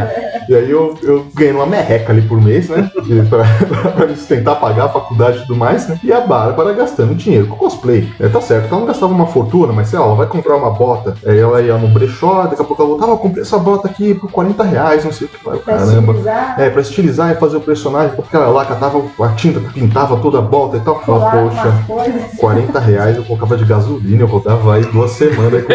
[0.48, 2.90] E aí eu, eu ganhei uma merreca ali por mês, né?
[3.30, 5.98] Pra, pra me sustentar, pagar a faculdade e tudo mais, né?
[6.02, 8.08] E a Bárbara gastando dinheiro com cosplay.
[8.18, 10.70] É, tá certo, ela não gastava uma fortuna, mas sei lá, ela vai comprar uma
[10.70, 13.88] bota, aí ela ia no brechó, daqui a pouco ela voltava, eu comprei essa bota
[13.88, 15.38] aqui por 40 reais, não sei o que.
[15.38, 16.12] Pra Caramba.
[16.12, 20.16] estilizar, É, pra estilizar e fazer o personagem, porque ela lá catava a tinta, pintava
[20.18, 21.00] toda a bota e tal.
[21.00, 22.22] Falava, poxa, umas coisas.
[22.38, 25.64] 40 reais eu colocava de gasolina, eu rodava aí duas semanas.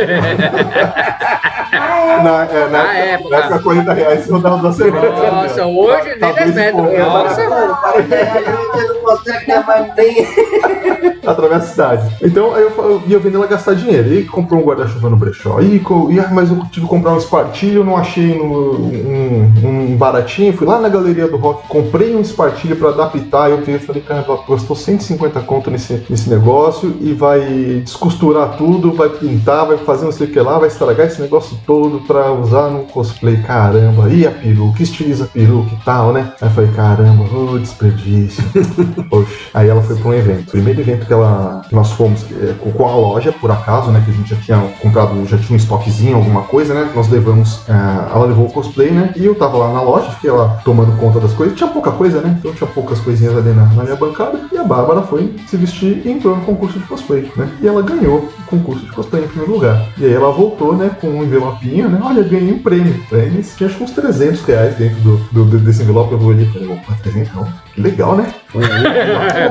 [1.77, 2.23] Ah, é?
[2.23, 3.29] Na, é, na, Na época, época.
[3.29, 5.11] na época, 40 reais eu dava duas semanas.
[5.33, 7.35] Nossa, hoje Tá nem dois 10 e metros.
[7.35, 7.35] pouco.
[7.35, 9.91] Nossa, Eu não consegue mais
[11.25, 12.15] atravessa a cidade.
[12.21, 14.13] Então aí eu, eu ia vendo ela gastar dinheiro.
[14.13, 15.59] E comprou um guarda-chuva no brechó.
[15.59, 19.51] E, e, ah, mas eu tive que comprar um espartilho, eu não achei no, um,
[19.63, 20.53] um baratinho.
[20.53, 23.49] Fui lá na galeria do rock, comprei um espartilho pra adaptar.
[23.49, 27.41] Eu vi e falei, cara, gastou 150 conto nesse, nesse negócio e vai
[27.83, 31.57] descosturar tudo, vai pintar, vai fazer não sei o que lá, vai estragar esse negócio
[31.65, 33.37] todo pra usar no cosplay.
[33.37, 34.81] Caramba, e a peruca?
[34.81, 36.33] Estiliza a peruca e tal, né?
[36.41, 38.43] Aí eu falei, caramba, ô desperdício.
[39.09, 39.31] Poxa.
[39.53, 40.51] Aí ela foi pra um evento.
[40.51, 44.01] Primeiro evento que, ela, que nós fomos é, com, a loja, por acaso, né?
[44.03, 46.89] Que a gente já tinha comprado, já tinha um estoquezinho, alguma coisa, né?
[46.95, 47.61] Nós levamos.
[47.67, 47.73] é,
[48.13, 49.13] ela levou o cosplay, né?
[49.15, 51.55] E eu tava lá na loja, fiquei lá tomando conta das coisas.
[51.57, 52.35] Tinha pouca coisa, né?
[52.39, 54.39] Então tinha poucas coisinhas ali na, na minha bancada.
[54.51, 57.49] E a Bárbara foi se vestir e entrou no concurso de cosplay, né?
[57.61, 59.85] E ela ganhou o concurso de cosplay em primeiro lugar.
[59.97, 60.91] E aí ela voltou, né?
[60.99, 61.99] Com um envelopinho, né?
[62.03, 62.95] Olha, ganhei um prêmio.
[63.09, 66.13] Prêmio, tinha acho que uns 300 reais dentro do, do- desse envelope.
[66.13, 67.45] Eu olhei e falei, opa, 300 não.
[67.45, 68.33] Que legal, né?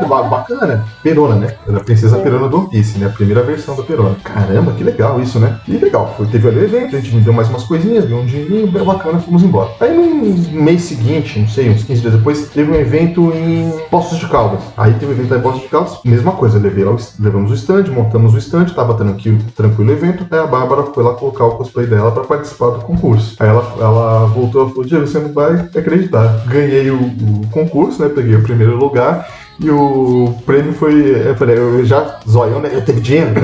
[0.08, 0.84] Ba- bacana.
[1.02, 1.54] Perona, né?
[1.68, 3.06] Era a princesa Perona do One Piece, né?
[3.06, 4.16] A primeira versão da Perona.
[4.22, 5.58] Caramba, que legal isso, né?
[5.68, 8.22] E legal, foi, teve ali o evento, a gente me deu mais umas coisinhas, ganhou
[8.22, 9.70] um dinheirinho, bacana, fomos embora.
[9.80, 14.18] Aí no mês seguinte, não sei, uns 15 dias depois, teve um evento em Poços
[14.18, 14.60] de Caldas.
[14.76, 17.84] Aí teve um evento em Poços de Caldas, mesma coisa, levei lá, levamos o stand,
[17.90, 21.52] montamos o stand, tava tranquilo, tranquilo o evento, aí a Bárbara foi lá colocar o
[21.56, 23.36] cosplay dela pra participar do concurso.
[23.40, 26.44] Aí ela, ela voltou e falou, Diego, você não vai acreditar.
[26.46, 28.08] Ganhei o, o concurso, né?
[28.14, 29.28] Peguei o primeiro lugar.
[29.61, 31.28] E o prêmio foi.
[31.28, 32.70] Eu falei, eu já zoião, né?
[32.72, 33.30] Eu teve dinheiro.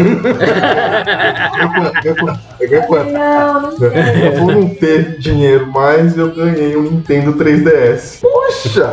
[2.05, 2.15] eu,
[2.69, 3.13] ganhei quanto?
[3.13, 8.21] Não, não Eu vou não ter dinheiro mais, eu ganhei um Nintendo 3DS.
[8.21, 8.91] Poxa!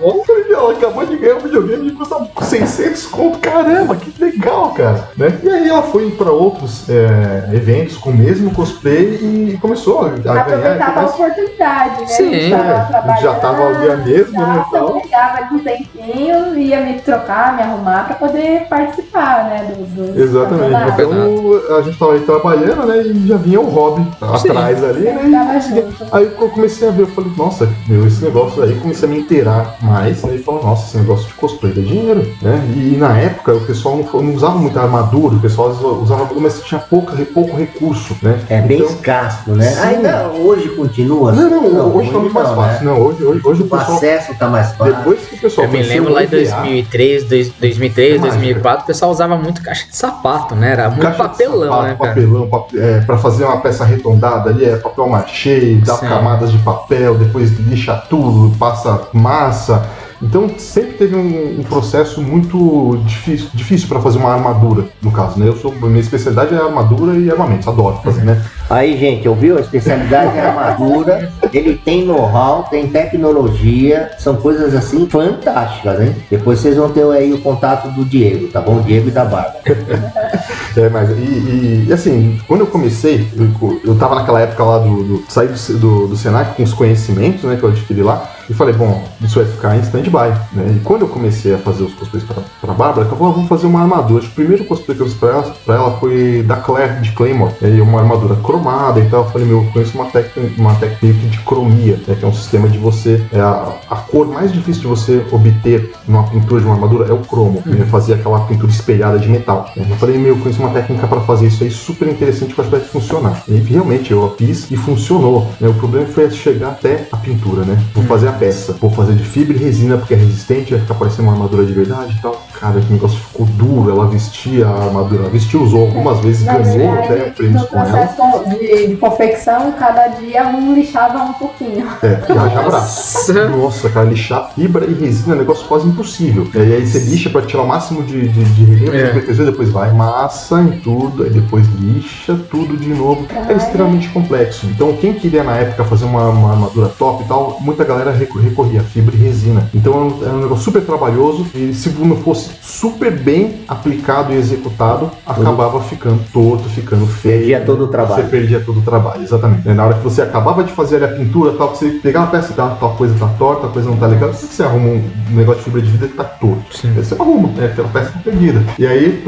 [0.00, 3.38] Eu falei, ela acabou de ganhar um videogame que custa 600 conto.
[3.38, 5.08] Caramba, que legal, cara.
[5.16, 5.38] Né?
[5.42, 10.06] E aí ela foi pra outros é, eventos com o mesmo cosplay e começou a,
[10.06, 10.40] a ganhar.
[10.40, 12.06] aproveitava a oportunidade, né?
[12.06, 13.22] Sim, tava é.
[13.22, 15.00] Já tava ali a mesma, né, tal.
[15.00, 19.72] pegava ali um tempinho, ia me trocar, me arrumar pra poder participar, né?
[19.76, 20.86] Do, do Exatamente.
[20.90, 21.30] campeonato.
[21.64, 23.02] Então a gente tava aí trabalhando, né?
[23.02, 25.20] E já vinha o hobby atrás ali, né?
[25.24, 26.16] e-.
[26.16, 29.18] Aí eu comecei a ver, eu falei, nossa, meu, esse negócio aí, comecei a me
[29.20, 30.36] inteirar mais, né?
[30.36, 32.60] E falei, nossa, esse negócio de cosplay dá dinheiro, né?
[32.76, 36.60] E na época o pessoal não, não usava muita armadura, o pessoal usava armadura, mas
[36.62, 38.38] tinha pouca, pouco recurso, né?
[38.48, 39.64] É bem Então- escasso, né?
[39.70, 39.80] Sim.
[39.80, 41.32] Ainda hoje continua.
[41.32, 41.58] Não, não,
[41.88, 41.96] assim?
[41.98, 42.84] hoje tá muito mais não, fácil.
[42.84, 42.92] né?
[42.92, 43.96] Não, hoje, hoje, hoje o O pessoal.
[43.96, 44.94] acesso tá mais fácil.
[44.94, 48.36] depois que o pessoal Eu me lembro lá em EVA, 2003, dois- 2003, Mágica.
[48.38, 50.72] 2004, o pessoal usava muito caixa de sapato, né?
[50.72, 51.94] Era muito caixa papelão, sapato, né?
[51.94, 56.08] Papelão, pap- é, pra fazer uma peça arredondada ali, é papel machê, dá Sim.
[56.08, 59.86] camadas de papel, depois lixa tudo, passa massa.
[60.22, 65.38] Então sempre teve um, um processo muito difícil, difícil para fazer uma armadura, no caso,
[65.38, 65.48] né?
[65.48, 68.42] Eu sou, minha especialidade é armadura e armamentos, adoro fazer, né?
[68.70, 69.58] Aí, gente, ouviu?
[69.58, 76.16] A especialidade é armadura, ele tem know-how, tem tecnologia, são coisas assim fantásticas, hein?
[76.30, 78.80] Depois vocês vão ter aí o contato do Diego, tá bom?
[78.80, 79.56] Diego e da Barba.
[80.76, 85.04] É, mas e, e- assim, quando eu comecei, eu, eu tava naquela época lá do.
[85.04, 88.54] do saí do, do, do Senac com os conhecimentos né, que eu adquiri lá, e
[88.54, 90.32] falei, bom, isso vai ficar em stand-by.
[90.52, 90.76] Né?
[90.76, 93.48] E quando eu comecei a fazer os cosplays pra, pra Bárbara, eu falei, ah, vamos
[93.48, 94.20] fazer uma armadura.
[94.20, 97.00] Acho que o primeiro cosplay que eu fiz pra ela, pra ela foi da Claire
[97.00, 97.52] de Claymore.
[97.62, 99.24] Aí uma armadura cromada e tal.
[99.24, 102.32] Eu falei, meu, eu conheço uma técnica, uma técnica de cromia, né, que é um
[102.34, 103.22] sistema de você.
[103.32, 107.12] É a, a cor mais difícil de você obter numa pintura de uma armadura é
[107.12, 107.62] o cromo.
[107.66, 107.84] Né?
[107.86, 109.70] Fazer aquela pintura espelhada de metal.
[109.76, 109.86] né?
[109.88, 112.64] Eu falei, meu, eu conheço uma técnica para fazer isso aí super interessante que eu
[112.64, 113.42] acho que vai funcionar.
[113.48, 115.48] E realmente eu fiz e funcionou.
[115.60, 115.68] né?
[115.68, 117.78] O problema foi chegar até a pintura, né?
[117.94, 120.94] Vou fazer a peça, vou fazer de fibra e resina porque é resistente, vai ficar
[120.94, 122.42] parecendo uma armadura de verdade e tal.
[122.60, 123.90] Cara, que negócio ficou duro.
[123.90, 127.68] Ela vestia a armadura, ela vestiu, usou algumas vezes, Na ganhou verdade, até prêmios no
[127.68, 127.90] com ela.
[127.90, 128.48] processo
[128.88, 131.86] de, confecção, cada dia um lixava um pouquinho.
[132.02, 133.32] É, e braço.
[133.56, 133.90] Nossa.
[133.90, 136.48] Cara, lixar fibra e resina é um negócio quase impossível.
[136.54, 139.44] E aí você lixa pra tirar o máximo de, de, de relevo, É.
[139.44, 143.26] depois, vai massa em tudo, aí depois lixa tudo de novo.
[143.48, 144.66] É extremamente complexo.
[144.66, 148.42] Então, quem queria na época fazer uma, uma armadura top e tal, muita galera recor-
[148.42, 149.68] recorria a fibra e resina.
[149.74, 154.32] Então, é um, é um negócio super trabalhoso e se não fosse super bem aplicado
[154.32, 157.38] e executado, acabava ficando torto, ficando feio.
[157.38, 158.22] Perdia todo o trabalho.
[158.24, 159.68] Você perdia todo o trabalho, exatamente.
[159.68, 162.30] Na hora que você acabava de fazer ali a pintura, tal, que você pegava a
[162.30, 165.02] peça e tal, tal coisa tá torta, tal coisa não tá legal, você arruma um
[165.30, 166.76] negócio de fibra de vidro que tá torto.
[166.76, 166.88] Sim.
[166.96, 167.66] Aí você arruma, né?
[167.66, 168.62] Aquela peça tá perdida.
[168.78, 169.22] E aí,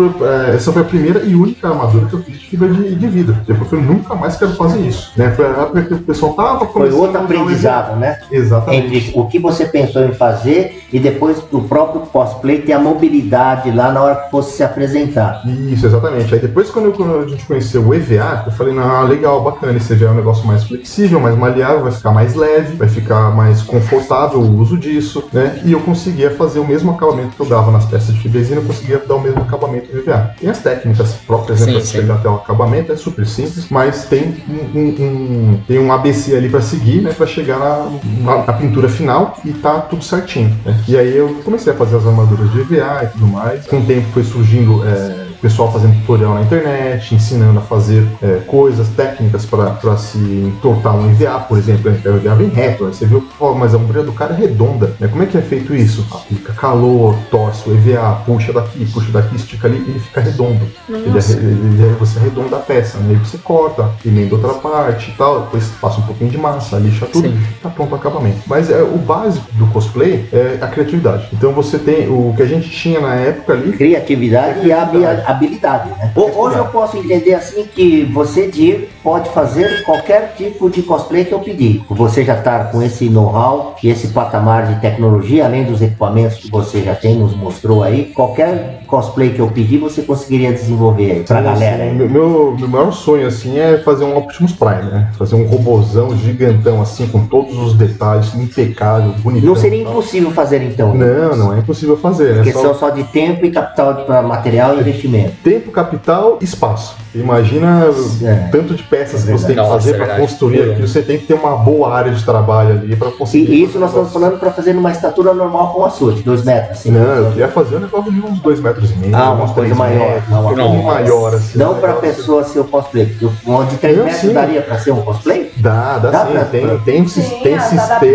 [0.48, 3.06] é, essa foi a primeira e única armadura que eu fiz de fibra de, de
[3.06, 3.36] vidro.
[3.46, 5.12] Depois eu nunca mais quero fazer isso.
[5.16, 5.30] Né?
[5.32, 8.18] Foi a época que o pessoal tava Foi começando outro a usar o aprendizado, né?
[8.30, 8.85] Exatamente.
[9.14, 13.90] O que você pensou em fazer e depois o próprio cosplay ter a mobilidade lá
[13.92, 15.42] na hora que fosse se apresentar.
[15.46, 16.32] Isso, exatamente.
[16.34, 19.76] Aí depois, quando, eu- quando a gente conheceu o EVA, eu falei, não, legal, bacana,
[19.76, 23.30] esse EVA é um negócio mais flexível, mais maleável, vai ficar mais leve, vai ficar
[23.34, 25.60] mais confortável o uso disso, né?
[25.64, 28.60] E eu conseguia fazer o mesmo acabamento que eu dava nas peças de fibra resina,
[28.60, 30.34] eu conseguia dar o mesmo acabamento do EVA.
[30.40, 31.92] Tem as técnicas próprias, né, Sim, pra sim.
[32.00, 36.34] chegar até o acabamento, é super simples, mas tem um, um- um- tem um ABC
[36.36, 37.88] ali pra seguir, né, pra chegar na,
[38.22, 40.78] na- na pintura final e tá tudo certinho, né?
[40.88, 43.66] E aí eu comecei a fazer as armaduras de EVA e tudo mais.
[43.66, 48.40] Com o tempo foi surgindo é, pessoal fazendo tutorial na internet, ensinando a fazer é,
[48.46, 51.90] coisas, técnicas para se entortar um EVA, por exemplo.
[51.90, 51.98] né?
[52.04, 54.94] O EVA bem reto, aí você viu, pô, mas a ombreira do cara é redonda.
[55.00, 55.08] Né?
[55.08, 56.06] Como é que é feito isso?
[56.12, 60.60] Aplica calor, torce o EVA, puxa daqui, puxa daqui, estica ali, ele fica redondo.
[60.88, 63.06] Ele, é- ele é- você arredonda a peça, né?
[63.10, 67.06] aí você corta, emenda outra parte e tal, depois passa um pouquinho de massa, lixa
[67.06, 67.38] tudo, Sim.
[67.62, 68.38] tá pronto o acabamento.
[68.46, 71.28] Mas é, o básico do cosplay é a criatividade.
[71.32, 75.90] Então você tem o que a gente tinha na época ali, Criatividade e habi- habilidade,
[75.90, 76.12] né?
[76.14, 81.24] Ho- Hoje eu posso entender assim que você, Diego, pode fazer qualquer tipo de cosplay
[81.24, 81.84] que eu pedir.
[81.88, 86.50] Você já tá com esse know-how e esse patamar de tecnologia, além dos equipamentos que
[86.50, 91.22] você já tem, nos mostrou aí, qualquer cosplay que eu pedir, você conseguiria desenvolver aí
[91.22, 91.82] pra Sim, galera sim.
[91.90, 91.94] aí.
[91.94, 95.08] Meu, meu, meu maior sonho, assim, é fazer um Optimus Prime, né?
[95.16, 99.48] Fazer um robozão gigantão, assim, com todos os detalhes, impecável, bonitão.
[99.50, 100.92] Não seria impossível fazer então.
[100.94, 102.38] Não, não é impossível fazer.
[102.38, 105.32] É Questão só só de tempo e capital para material e investimento.
[105.44, 106.96] tempo, capital, espaço.
[107.14, 107.84] Imagina
[108.22, 108.48] É.
[108.52, 110.72] tanto de peças que você tem que fazer é para construir É.
[110.72, 110.88] aquilo.
[110.88, 113.52] Você tem que ter uma boa área de trabalho ali para conseguir.
[113.52, 116.44] E isso nós estamos falando para fazer numa estatura normal com a sua, de dois
[116.44, 116.78] metros.
[116.78, 116.90] Assim.
[116.90, 119.16] Não, eu queria fazer um negócio de uns dois metros e meio.
[119.16, 121.58] Ah, uma coisa maior, metros, não, uma uma- coisa maior, assim.
[121.58, 123.06] Não para pessoa ser o cosplay.
[123.06, 124.32] porque Um de 3 Não, metros sim.
[124.32, 125.52] daria para ser um cosplay?
[125.56, 126.32] Dá, dá, Dá sim.
[126.32, 128.00] pra- tem, tem, Sim, tem dá- sistema.
[128.00, 128.10] Tem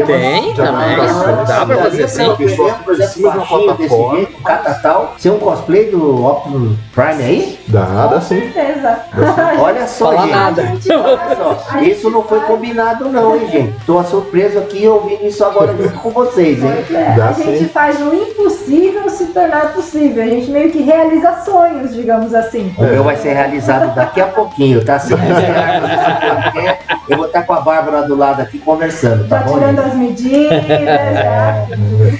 [0.51, 1.45] de também, adaptação.
[1.45, 2.25] dá pra fazer assim.
[2.25, 4.15] pra, por exemplo, por Em exemplo, cima de uma baixinho desse plataforma.
[4.17, 7.59] jeito, ser um cosplay do Optimus Prime aí?
[7.67, 8.51] Dá, dá Com sim.
[8.51, 8.99] certeza.
[9.61, 10.31] Olha só, gente.
[10.31, 10.70] nada.
[10.89, 13.75] Olha só, isso não foi combinado não, hein, gente?
[13.85, 16.71] Tô surpreso aqui ouvindo isso agora junto com vocês, hein?
[16.91, 20.23] É, a gente faz o impossível se tornar possível.
[20.23, 22.73] A gente meio que realiza sonhos, digamos assim.
[22.77, 24.99] O meu vai ser realizado daqui a pouquinho, tá?
[25.01, 29.53] Se quiser, eu vou estar com a Bárbara do lado aqui conversando, tá Já bom?
[29.55, 29.87] tirando gente?
[29.89, 30.51] as medidas.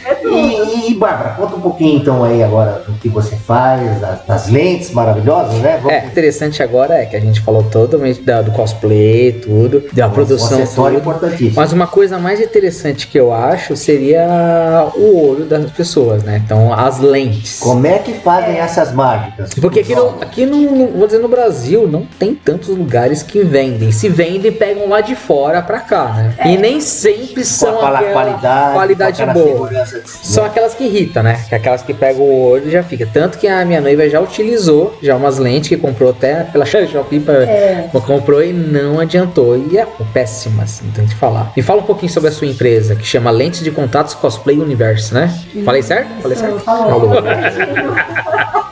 [0.05, 0.35] É tudo.
[0.37, 4.47] E, e, Bárbara, conta um pouquinho então aí agora do que você faz, da- das
[4.49, 5.77] lentes maravilhosas, né?
[5.81, 10.07] Vamos- É, interessante agora é que a gente falou totalmente da- do cosplay, tudo, da
[10.07, 11.09] um produção, acessório tudo.
[11.09, 11.53] importantíssimo.
[11.55, 16.41] Mas uma coisa mais interessante que eu acho seria o olho das pessoas, né?
[16.45, 17.59] Então, as lentes.
[17.59, 19.49] Como é que fazem essas mágicas?
[19.59, 23.43] Porque aqui, no, aqui no, no- vou dizer, no Brasil não tem tantos lugares que
[23.43, 23.91] vendem.
[23.91, 26.33] Se vendem, pegam lá de fora pra cá, né?
[26.45, 29.69] E nem sempre são aquela qualidade, qualidade boa.
[30.05, 31.39] São aquelas que irritam, né?
[31.49, 33.07] Que é aquelas que pegam o olho e já fica.
[33.11, 37.19] Tanto que a minha noiva já utilizou já umas lentes que comprou até pela Shopee
[37.19, 37.89] pra, É.
[38.21, 39.57] comprou e não adiantou.
[39.57, 41.51] E é péssimas, não tem que falar.
[41.57, 45.13] Me fala um pouquinho sobre a sua empresa, que chama Lentes de Contatos Cosplay Universo,
[45.15, 45.33] né?
[45.65, 46.09] Falei certo?
[46.21, 46.59] Falei certo?
[46.59, 47.09] Falou.
[47.09, 47.23] Falou.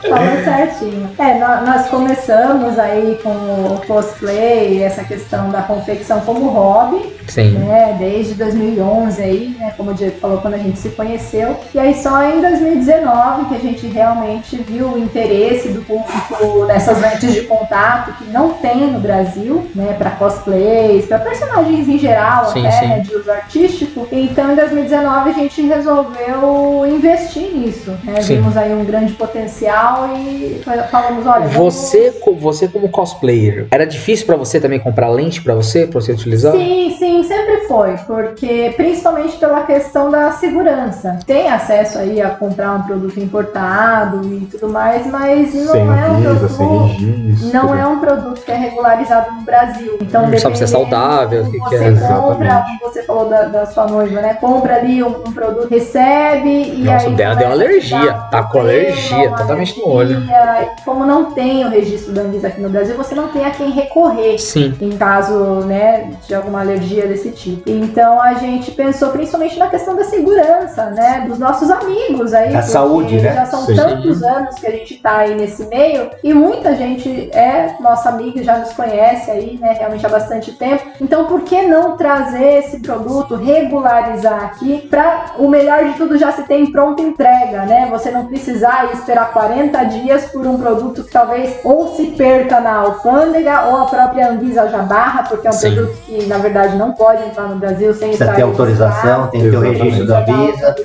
[0.10, 1.10] Falou certinho.
[1.20, 7.52] É, nó- nós começamos aí com o cosplay, essa questão da confecção como hobby, Sim.
[7.60, 11.56] né, desde 2011 aí, né, como o Diego falou, quando a gente se conheceu.
[11.76, 17.00] E aí só em 2019 que a gente realmente viu o interesse do público nessas
[17.00, 19.39] lentes de contato que não tem no Brasil,
[19.76, 22.88] né, para cosplays, para personagens em geral, Sim, até, sim.
[22.88, 24.08] né, de uso artístico.
[24.12, 28.20] Então em 2019 a gente resolveu investir nisso, né?
[28.22, 30.62] Vimos aí um grande potencial e
[30.92, 35.56] falamos, olha, vamos- Você, você como cosplayer, era difícil pra você também comprar lente pra
[35.56, 36.54] você, pra você utilizar?
[36.54, 41.20] Sim, sim, sempre foi, porque principalmente pela questão da segurança.
[41.26, 45.86] Tem acesso aí a comprar um produto importado e tudo mais, mas não Sem é
[46.10, 46.88] um visa, sem produto.
[46.88, 47.54] registro.
[47.54, 49.98] Não é um produto que é regularizado no Brasil.
[50.02, 51.92] Então, Hum, sabe se é saudável, o que que você é.
[51.92, 52.80] compra, Exatamente.
[52.80, 54.34] como você falou da, da sua noiva, né?
[54.36, 57.14] Compra ali um, um produto, recebe e Nossa, aí.
[57.14, 60.20] o dela deu começa a alergia, tá com alergia, uma totalmente no olho.
[60.22, 63.52] E como não tem o registro da Anvisa aqui no Brasil, você não tem a
[63.52, 64.74] quem recorrer Sim.
[64.80, 65.34] em caso
[65.66, 67.70] né, de alguma alergia desse tipo.
[67.70, 72.52] Então a gente pensou principalmente na questão da segurança, né, dos nossos amigos aí.
[72.52, 73.34] Da porque saúde, né?
[73.34, 73.76] Já são Sim.
[73.76, 78.44] tantos anos que a gente tá aí nesse meio e muita gente é nossa amiga,
[78.44, 80.84] já nos conhece aí, né, realmente há bastante tempo.
[81.02, 86.32] Então por que não trazer esse produto, regularizar aqui para o melhor de tudo já
[86.32, 87.88] se tem pronta entrega, né?
[87.92, 92.76] Você não precisar esperar 40 dias por um produto que talvez ou se perca na
[92.76, 95.76] alfândega ou a própria Anvisa já barra, porque é um Sim.
[95.76, 99.42] produto que na verdade não pode entrar no Brasil sem Precisa estar ter autorização, tem
[99.42, 100.76] que ter o registro da Visa.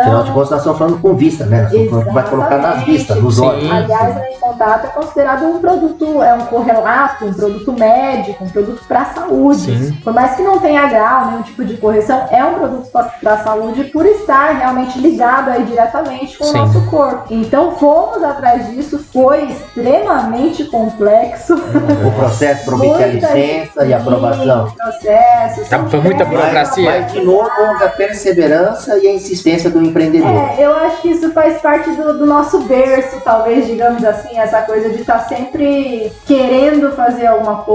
[0.00, 1.68] Afinal de contas, nós estamos falando com vista, né?
[2.12, 3.70] Vai colocar nas vistas, nos olhos.
[3.70, 8.48] Aliás, a em contato é considerado um produto, é um correlato, um produto médico, um
[8.48, 9.60] produto para saúde.
[9.60, 9.92] Sim.
[10.04, 12.88] Por mais que não tenha grau, nenhum tipo de correção, é um produto
[13.20, 16.50] para saúde por estar realmente ligado aí diretamente com Sim.
[16.50, 17.26] o nosso corpo.
[17.30, 21.54] Então fomos atrás disso, foi extremamente complexo.
[21.54, 24.72] O processo para obter a licença e aprovação.
[24.76, 26.90] Processo, Tá, foi muita burocracia.
[26.90, 30.28] Mas, de novo, a perseverança e a insistência do empreendedor.
[30.28, 34.62] É, eu acho que isso faz parte do, do nosso berço, talvez, digamos assim, essa
[34.62, 37.71] coisa de estar sempre querendo fazer alguma coisa,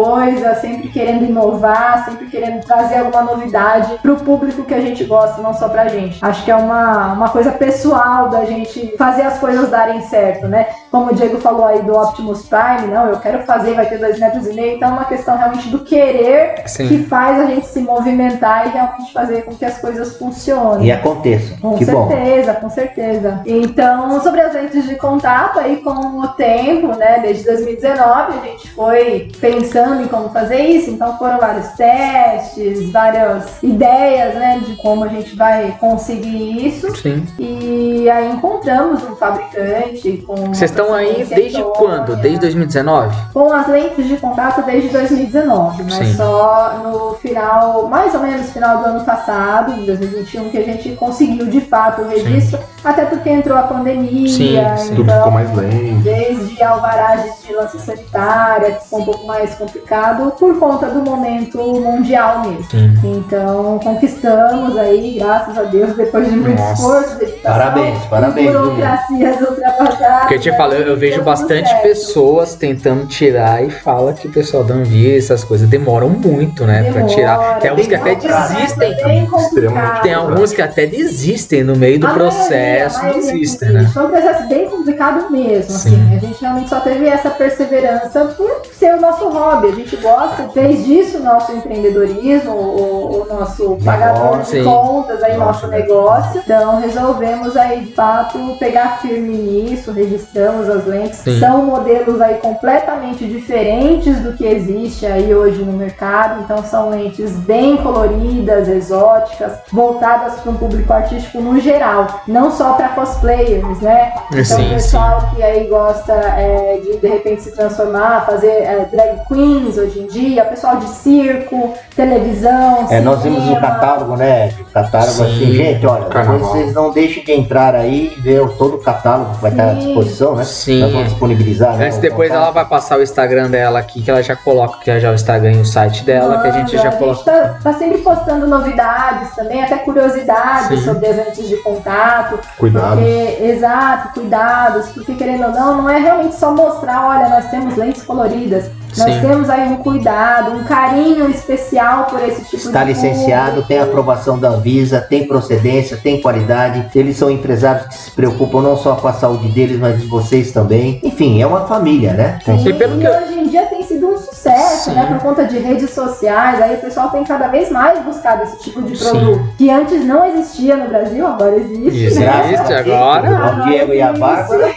[0.60, 5.54] sempre querendo inovar, sempre querendo trazer alguma novidade pro público que a gente gosta, não
[5.54, 6.18] só pra gente.
[6.22, 10.68] Acho que é uma, uma coisa pessoal da gente fazer as coisas darem certo, né?
[10.92, 14.20] Como o Diego falou aí do Optimus Prime, não, eu quero fazer, vai ter dois
[14.20, 16.88] metros e meio, então é uma questão realmente do querer Sim.
[16.88, 20.88] que faz a gente se movimentar e realmente fazer com que as coisas funcionem.
[20.88, 21.58] E aconteça.
[21.62, 22.08] Com que bom.
[22.08, 23.42] certeza, com certeza.
[23.46, 28.72] Então, sobre as lentes de contato, aí com o tempo, né, desde 2019, a gente
[28.72, 35.04] foi pensando em como fazer isso, então foram vários testes, várias ideias, né, de como
[35.04, 36.96] a gente vai conseguir isso.
[36.96, 37.26] Sim.
[37.38, 40.36] E aí encontramos um fabricante com.
[40.36, 42.16] Vocês estão aí procedência desde quando?
[42.18, 43.16] Desde 2019?
[43.34, 46.14] Com as lentes de contato desde 2019, mas Sim.
[46.16, 50.90] só no final, mais ou menos final do ano passado, de 2021, que a gente
[50.96, 52.60] conseguiu de fato o registro,
[52.90, 54.96] até porque entrou a pandemia, Sim, sim.
[54.96, 56.02] Tudo ficou então mais lento.
[56.04, 61.58] desde alvarás de vigilância sanitária, que ficou um pouco mais complicado por conta do momento
[61.58, 62.64] mundial mesmo.
[62.70, 62.94] Sim.
[63.04, 66.74] Então conquistamos aí, graças a Deus, depois de muito Nossa.
[66.74, 70.20] esforço, dedicação, Parabéns, parabéns, e burocracias ultrapassadas.
[70.22, 71.82] Porque eu te falo, eu, eu vejo deu bastante certo.
[71.84, 76.84] pessoas tentando tirar e fala que o pessoal da Anvisa, essas coisas demoram muito, né?
[76.84, 77.60] Pra Demora, tirar.
[77.60, 78.94] Tem alguns que até desistem.
[78.94, 79.24] é.
[79.24, 82.77] Extremamente Tem alguns que até desistem no meio do processo.
[82.80, 83.90] Maioria não existe, que né?
[83.94, 85.90] Foi um processo bem complicado mesmo, Sim.
[85.90, 86.16] assim.
[86.16, 89.68] A gente realmente só teve essa perseverança por ser o nosso hobby.
[89.68, 94.64] A gente gosta, fez disso o nosso empreendedorismo, o, o nosso pagador de Sim.
[94.64, 95.80] contas, aí, nosso né?
[95.80, 96.42] negócio.
[96.44, 101.20] Então resolvemos aí, de fato, pegar firme nisso, registramos as lentes.
[101.20, 101.40] Sim.
[101.40, 106.42] São modelos aí completamente diferentes do que existe aí hoje no mercado.
[106.42, 112.74] Então são lentes bem coloridas, exóticas, voltadas para um público artístico no geral, não só
[112.74, 114.12] para cosplayers, né?
[114.32, 118.88] Então Sim, o pessoal que aí gosta é, de de repente se transformar, fazer é,
[118.92, 123.58] drag queens hoje em dia, pessoal de circo, televisão, É, nós vimos cinema.
[123.58, 124.52] o catálogo, né?
[124.60, 126.40] O catálogo Sim, assim, gente, olha, carnaval.
[126.50, 129.76] vocês não deixem de entrar aí e ver todo o catálogo que vai estar à
[129.76, 129.86] Sim.
[129.86, 130.44] disposição, né?
[130.44, 130.82] Sim.
[130.82, 131.86] Nós vamos disponibilizar, né?
[131.88, 135.00] Antes, depois ela vai passar o Instagram dela aqui, que ela já coloca, que é
[135.00, 137.24] já o Instagram e o site dela, que a gente já Manda, coloca.
[137.24, 140.86] tá, tá sempre postando novidades também, até curiosidades Sim.
[140.86, 142.40] sobre as lentes de contato.
[142.58, 142.96] Cuidado.
[142.98, 147.76] Porque, exato, cuidados, porque querendo ou não, não é realmente só mostrar, olha, nós temos
[147.76, 148.70] lentes coloridas.
[148.98, 149.22] Nós Sim.
[149.22, 153.68] temos aí um cuidado, um carinho especial por esse tipo Está de licenciado, público.
[153.68, 156.88] tem aprovação da Anvisa, tem procedência, tem qualidade.
[156.96, 160.52] Eles são empresários que se preocupam não só com a saúde deles, mas de vocês
[160.52, 161.00] também.
[161.04, 162.40] Enfim, é uma família, né?
[162.44, 164.18] Sim, E pelo e que hoje em dia tem sido um
[164.48, 164.96] sucesso, Sim.
[164.96, 165.06] né?
[165.08, 168.82] Por conta de redes sociais, aí o pessoal tem cada vez mais buscado esse tipo
[168.82, 169.10] de Sim.
[169.10, 169.54] produto.
[169.58, 171.88] Que antes não existia no Brasil, agora existe.
[171.88, 172.20] Existe.
[172.20, 172.54] né?
[172.54, 173.58] Existe agora.
[173.58, 174.74] O Diego e a Bárbara.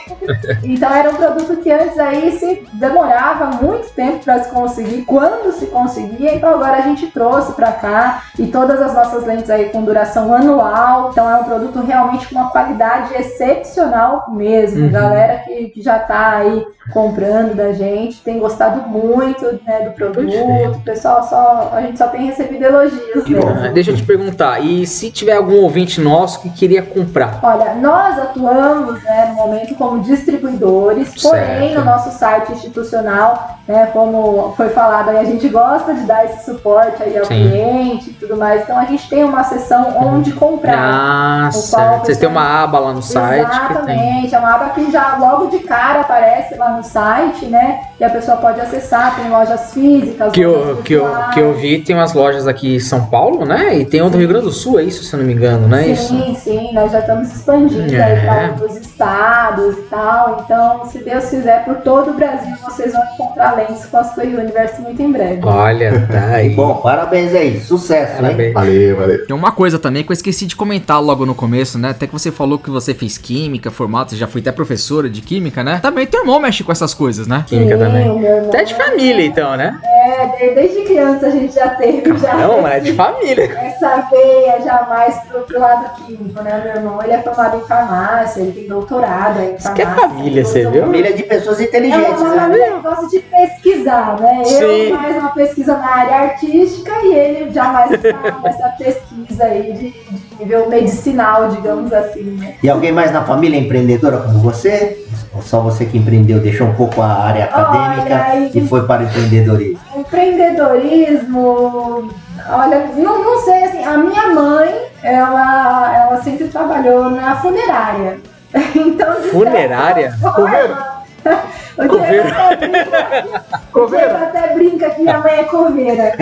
[0.62, 5.52] Então era um produto que antes aí se demorava muito tempo para se conseguir, quando
[5.52, 9.70] se conseguia, então agora a gente trouxe para cá e todas as nossas lentes aí
[9.70, 14.84] com duração anual, então é um produto realmente com uma qualidade excepcional mesmo.
[14.84, 14.90] Uhum.
[14.90, 20.32] Galera que, que já tá aí comprando da gente, tem gostado muito né, do produto,
[20.74, 23.48] o pessoal só, a gente só tem recebido elogios bom.
[23.48, 27.38] Ah, Deixa eu te perguntar, e se tiver algum ouvinte nosso que queria comprar?
[27.42, 31.78] Olha, nós atuamos né, no momento como distribuidores, porém Certo.
[31.78, 37.02] no nosso site institucional, né, como foi falado, a gente gosta de dar esse suporte
[37.02, 37.48] aí ao Sim.
[37.48, 38.62] cliente e tudo mais.
[38.62, 40.78] Então a gente tem uma seção onde comprar.
[40.78, 42.06] Ah, certo.
[42.06, 43.46] Vocês têm uma aba lá no site.
[43.46, 47.80] Exatamente, é uma aba que já logo de cara aparece lá no site, né?
[47.98, 51.54] E a pessoa pode acessar, tem lojas físicas, Que eu, lojas que, eu, que eu
[51.54, 53.78] vi, tem umas lojas aqui em São Paulo, né?
[53.78, 55.66] E tem outra no Rio Grande do Sul, é isso, se eu não me engano,
[55.68, 56.08] não é isso?
[56.08, 58.02] Sim, sim, nós já estamos expandindo É.
[58.02, 60.42] aí para outros estados e tal.
[60.44, 65.00] Então, se Deus quiser, por todo o Brasil, vocês vão encontrar lentes Cosplay Universe muito
[65.02, 65.40] em breve.
[65.44, 66.50] Olha, tá aí.
[66.54, 68.16] Bom, parabéns aí, sucesso?
[68.16, 68.52] Parabéns.
[68.54, 69.26] Valeu, valeu.
[69.26, 71.90] Tem uma coisa também que eu esqueci de comentar logo no começo, né?
[71.90, 75.20] Até que você falou que você fez química, formato, você já foi até professora de
[75.20, 75.78] química, né?
[75.82, 77.44] Também teu irmão mexe com essas coisas, né?
[77.46, 78.10] Química Sim, também.
[78.10, 79.78] o meu irmão Até de família, então, né?
[79.84, 83.44] É, de- desde criança a gente já teve já Não, é de família.
[83.58, 86.60] essa veia já mais pro, pro lado químico, né?
[86.64, 90.08] Meu irmão, ele é formado em farmácia, ele tem doutorado em Isso que é farmácia.
[90.08, 90.82] família, você Então, viu?
[90.82, 92.40] Família de pessoas É inteligentes, uma né?
[92.40, 94.44] família que gosta de pesquisar, né?
[94.44, 94.62] Sim.
[94.64, 99.72] Eu mais uma pesquisa na área artística e ele já mais tá nessa pesquisa aí
[99.72, 102.54] de, de nível medicinal, digamos assim, né?
[102.62, 104.99] E alguém mais na família empreendedora como você?
[105.32, 109.02] Ou só você que empreendeu, deixou um pouco a área acadêmica Olha, e foi para
[109.02, 109.78] o empreendedorismo?
[109.96, 112.10] Empreendedorismo,
[112.48, 114.74] olha, não, não sei, assim, a minha mãe,
[115.04, 118.18] ela, ela sempre trabalhou na funerária.
[118.74, 120.12] Então, Funerária?
[120.20, 121.00] forma-
[121.78, 124.08] O Diego até brinca- o Coveiro?
[124.08, 126.12] Diego até brinca que minha mãe é coveira.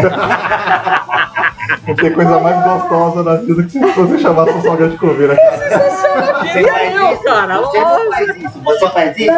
[1.87, 5.35] Não tem coisa mais gostosa na vida que se você chamasse o salgado de coveira.
[5.35, 7.23] Você faz eu, isso?
[7.25, 9.33] cara, Você não faz isso, você faz isso?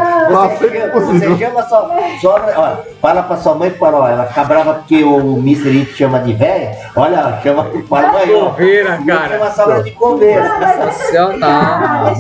[0.92, 1.90] Você chama, você sua,
[2.20, 5.80] sua olha, fala pra sua mãe, para, ó, ela fica brava porque o Mr.
[5.80, 9.28] It chama de velha, olha, chama, fala, mãe, Coveira, cara.
[9.28, 10.50] chama a sogra de coveira.
[10.90, 12.12] Sensacional.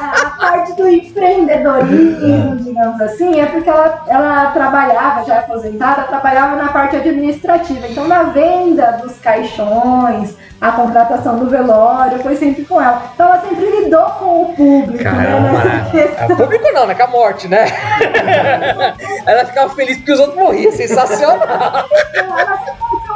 [0.00, 6.68] a parte do empreendedorismo, digamos assim, é porque ela, ela trabalhava, já aposentada, trabalhava na
[6.68, 7.86] parte administrativa.
[7.88, 13.02] Então, na venda dos caixões, a contratação do velório, foi sempre com ela.
[13.14, 15.04] Então, ela sempre lidou com o público.
[15.04, 16.16] Caramba, né, nessa né?
[16.18, 16.94] É público não, né?
[16.94, 17.66] Com a morte, né?
[19.24, 20.72] Ela ficava feliz porque os outros morriam.
[20.72, 21.38] Sensacional.
[22.14, 22.58] Ela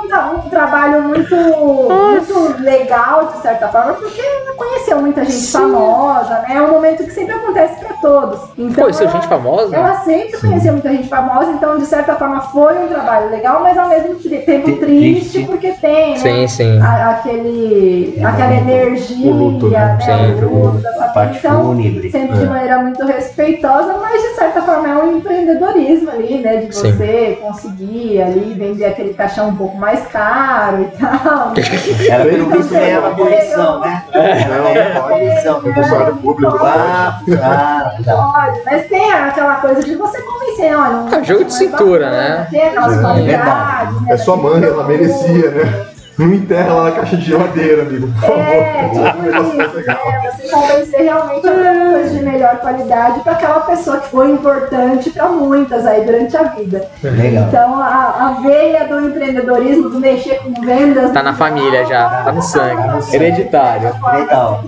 [0.03, 5.35] um, tra- um trabalho muito, muito legal, de certa forma, porque ela conheceu muita gente
[5.37, 5.59] Sim.
[5.59, 6.57] famosa, né?
[6.57, 8.41] É um momento que sempre acontece pra todos.
[8.59, 9.77] Então, Conheceu ela- gente famosa?
[9.77, 13.77] Ela sempre conheceu muita gente famosa, então de certa forma foi um trabalho legal, mas
[13.79, 15.45] ao mesmo tempo Tri- triste, triste.
[15.45, 16.17] porque tem, né?
[16.19, 16.81] Sim, sim.
[16.81, 19.99] a- aquele, aquela energia, O luto, né?
[20.01, 22.11] Sempre, o luto da parte Então, fúnebre.
[22.11, 22.49] sempre de É.
[22.49, 26.57] maneira muito respeitosa, mas de certa forma é um empreendedorismo ali, né?
[26.57, 26.93] De Sim.
[26.93, 31.53] você conseguir ali vender aquele caixão um pouco mais mais caro e tal.
[32.09, 34.05] Ela pelo visto ganhava comissão, né?
[34.13, 35.63] Ganhava comissão.
[35.65, 36.59] É funcionário público.
[36.63, 38.15] Ah, ah, tá.
[38.33, 40.97] Pode, mas tem aquela coisa de você convencer, olha.
[40.97, 42.47] um É, jogo de cintura, bacana, né?
[42.51, 44.13] Tem aquelas É, qualidades, né?
[44.13, 45.87] É sua mãe, ela merecia, né?
[46.23, 48.39] Não enterra lá na caixa de geladeira, amigo, por favor.
[48.39, 49.97] É, tipo isso, né?
[50.37, 55.29] Você convencer realmente alguma coisa de melhor qualidade para aquela pessoa que foi importante para
[55.29, 56.89] muitas aí durante a vida.
[57.03, 57.45] Legal.
[57.49, 61.11] Então a, a veia do empreendedorismo, do mexer com vendas.
[61.11, 63.15] Tá na família já, tá no sangue.
[63.15, 63.93] Hereditário.
[64.13, 64.65] Legal.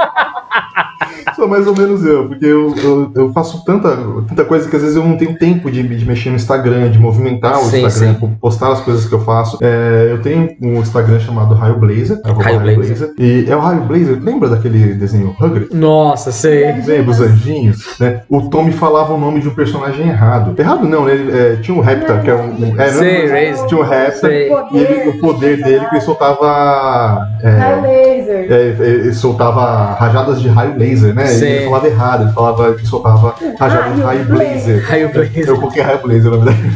[1.36, 3.96] Sou mais ou menos eu, porque eu, eu, eu faço tanta,
[4.28, 6.98] tanta coisa que às vezes eu não tenho tempo de, de mexer no Instagram, de
[6.98, 8.36] movimentar o Sim, Instagram, sim.
[8.40, 9.58] postar as coisas que eu faço.
[9.60, 13.12] É, eu tenho um Instagram chamado Raio Blazer, Raio Blazer.
[13.18, 15.68] E é o Raio Blazer, lembra daquele desenho Hungry?
[15.72, 16.72] Nossa, sei.
[16.86, 18.22] Lembra os anjinhos, né?
[18.28, 20.54] O Tommy falava o nome de um personagem errado.
[20.58, 21.14] Errado não, né?
[21.14, 22.46] Ele, é, tinha um Raptor, que é um.
[22.50, 23.66] um é, não Sei, é- Razer.
[23.66, 24.12] tinha um Raptor.
[24.30, 24.50] Sei.
[24.72, 27.28] E ele- o poder dele que ele soltava.
[27.42, 28.52] é, Raio laser.
[28.52, 31.26] é, ele soltava rajadas de raio laser, né?
[31.38, 31.46] Sim.
[31.46, 34.84] Ele falava errado, ele falava que soltava rajadas de Raio raio blazer.
[34.86, 35.48] Raio Blazer.
[35.48, 36.62] Eu coloquei raio blazer na verdade.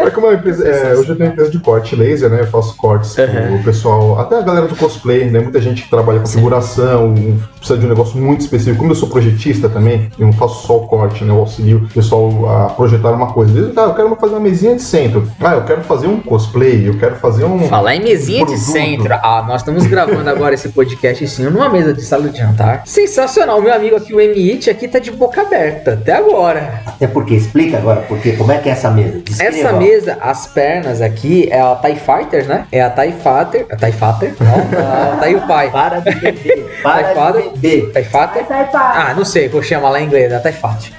[0.00, 2.40] É como uma empresa, é, hoje eu tenho uma empresa de corte laser, né?
[2.40, 3.26] Eu faço cortes Uhum.
[3.56, 5.40] pro pessoal, até a galera do cosplay, né?
[5.40, 7.14] Muita gente que trabalha com figuração,
[7.66, 8.78] precisa de um negócio muito específico.
[8.78, 11.32] Como eu sou projetista também, eu não faço só o corte, né?
[11.32, 13.50] Eu auxilio o pessoal a projetar uma coisa.
[13.50, 15.28] Às vezes, tá, eu quero fazer uma mesinha de centro.
[15.40, 17.68] Ah, eu quero fazer um cosplay, eu quero fazer um.
[17.68, 18.64] Falar em mesinha de Produto.
[18.64, 19.14] centro.
[19.14, 22.82] Ah, nós estamos gravando agora esse podcast sim, numa mesa de sala de jantar.
[22.86, 23.60] Sensacional.
[23.60, 26.82] Meu amigo aqui, o MIT, aqui tá de boca aberta até agora.
[26.86, 29.20] Até porque, explica agora, porque como é que é essa mesa?
[29.24, 29.56] Descreva.
[29.56, 32.66] Essa mesa, as pernas aqui é a TIE Fighter, né?
[32.70, 33.66] É a TIE Fighter.
[33.70, 34.34] A TIE Fighter?
[34.40, 35.70] Não, a TIE Pai.
[35.70, 37.55] Para de beber, para de beber.
[37.60, 38.46] TIE Fighter?
[38.46, 38.80] Sai para
[39.10, 40.92] Ah, não sei, vou chamar lá em inglês, a TIE Fighter.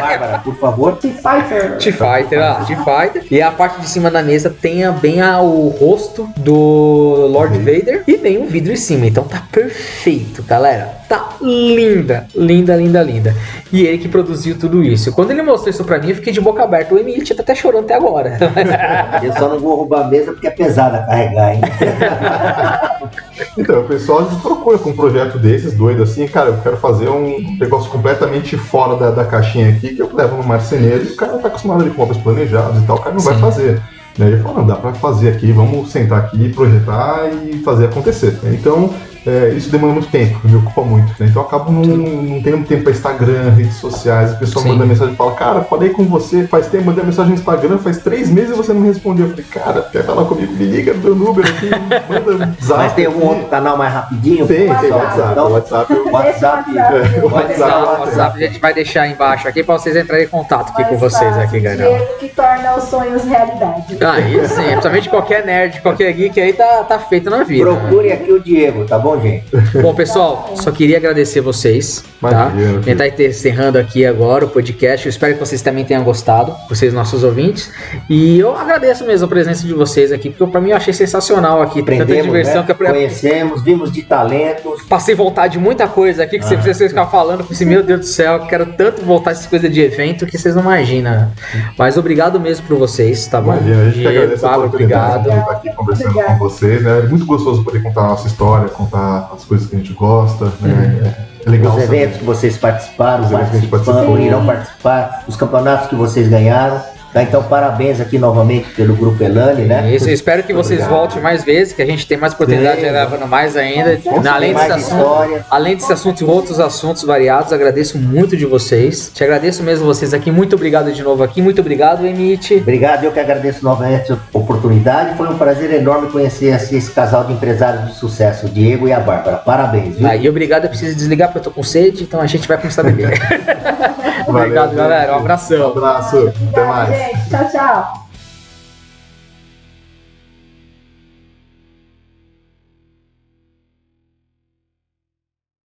[0.00, 0.98] Bárbara, por favor.
[1.00, 1.76] Fighter.
[1.78, 3.24] TIE Fighter, ah, TIE Fighter.
[3.30, 8.04] E a parte de cima da mesa tem bem a- o rosto do Lord Vader
[8.06, 9.06] e tem um vidro em cima.
[9.06, 11.01] Então tá perfeito, galera.
[11.12, 13.36] Tá linda, linda, linda, linda.
[13.70, 15.12] E ele que produziu tudo isso.
[15.12, 16.94] Quando ele mostrou isso pra mim, eu fiquei de boca aberta.
[16.94, 18.38] O Emílio tá até chorando até agora.
[19.22, 21.60] Eu só não vou roubar a mesa porque é pesada carregar, hein?
[23.58, 27.08] Então, o pessoal vezes procura com um projeto desses, doido assim, cara, eu quero fazer
[27.10, 31.16] um negócio completamente fora da, da caixinha aqui, que eu levo no marceneiro e o
[31.16, 33.40] cara tá acostumado ali com obras planejadas e tal, o cara não vai Sim.
[33.40, 33.82] fazer.
[34.16, 34.28] Né?
[34.28, 38.38] Ele falou, não, dá pra fazer aqui, vamos sentar aqui, projetar e fazer acontecer.
[38.44, 38.94] Então,
[39.26, 41.08] é, isso demanda muito tempo, me ocupa muito.
[41.18, 41.26] né?
[41.30, 44.72] Então, eu acabo não, não tendo tempo para Instagram, redes sociais, o pessoal Sim.
[44.72, 47.98] manda mensagem e fala, cara, falei com você faz tempo, mandei mensagem no Instagram, faz
[47.98, 49.26] três meses e você não respondeu.
[49.26, 50.52] Eu falei, cara, quer falar comigo?
[50.52, 51.70] Me liga no meu número aqui,
[52.08, 52.78] manda zap.
[52.82, 54.46] Mas tem algum aqui." outro canal mais rapidinho?
[54.46, 54.92] Tem, tem WhatsApp.
[54.92, 55.32] WhatsApp.
[55.32, 56.70] Então, WhatsApp eu- WhatsApp.
[56.76, 58.00] é, WhatsApp o tenho.
[58.00, 61.22] WhatsApp, a gente vai deixar embaixo aqui pra vocês entrarem em contato aqui com vocês
[61.30, 62.06] fácil, aqui, galera.
[62.18, 63.96] Que torna os sonhos realidade.
[64.04, 67.70] Aí sim, principalmente qualquer nerd, qualquer geek aí tá, tá feito na vida.
[67.70, 67.80] né?
[67.80, 69.44] Procure aqui o Diego, tá bom, gente?
[69.80, 72.50] Bom, pessoal, só queria agradecer vocês, tá?
[72.54, 75.06] Imagina, A tá encerrando aqui agora o podcast.
[75.06, 77.70] Eu espero que vocês também tenham gostado, vocês, nossos ouvintes.
[78.08, 81.60] E eu agradeço mesmo a presença de vocês aqui, porque pra mim eu achei sensacional
[81.62, 81.80] aqui.
[81.80, 82.66] Tanta Aprendemos, diversão né?
[82.66, 84.82] que eu Conhecemos, vimos de talentos.
[84.88, 86.60] passei vontade de muita coisa aqui que Ah.
[86.62, 87.40] vocês ficavam falando.
[87.40, 90.26] Eu falei assim, meu Deus do céu, eu quero tanto voltar essas coisas de evento
[90.26, 91.30] que vocês não imaginam.
[91.78, 93.52] Mas obrigado mesmo por vocês, tá bom?
[93.52, 95.22] Imagina, a gente que agradece a oportunidade obrigado.
[95.34, 96.32] de estar aqui conversando Obrigada.
[96.38, 96.98] com vocês, né?
[96.98, 99.01] É muito gostoso poder contar a nossa história, contar
[99.34, 101.14] as coisas que a gente gosta, né?
[101.44, 101.96] É legal Os saber.
[101.96, 104.26] eventos que vocês participaram, Os eventos que a gente participam, participou.
[104.26, 106.80] irão participar, os campeonatos que vocês ganharam.
[107.12, 107.22] Tá?
[107.22, 109.94] Então, parabéns aqui novamente pelo Grupo Elane, né?
[109.94, 110.98] Isso, eu espero que vocês Obrigado.
[110.98, 112.92] voltem mais vezes, que a gente tem mais oportunidade de Sim.
[112.92, 114.00] gravando mais ainda.
[114.30, 119.10] Além desse mais assunto, além desse assunto e outros assuntos variados, agradeço muito de vocês.
[119.14, 120.30] Te agradeço mesmo vocês aqui.
[120.30, 121.42] Muito obrigado de novo aqui.
[121.42, 122.54] Muito obrigado, Emite.
[122.54, 125.14] Obrigado, eu que agradeço novamente a oportunidade.
[125.16, 128.92] Foi um prazer enorme conhecer esse, esse casal de empresários de sucesso, o Diego e
[128.92, 129.36] a Bárbara.
[129.36, 130.06] Parabéns, viu?
[130.06, 130.64] Aí, obrigado.
[130.64, 133.12] Eu preciso desligar porque eu tô com sede, então a gente vai começar a beber.
[134.28, 135.12] Obrigado, galera.
[135.12, 135.68] Um Um abração.
[135.70, 136.32] abraço.
[136.50, 136.88] Até mais.
[136.88, 137.30] gente.
[137.30, 138.01] Tchau, tchau.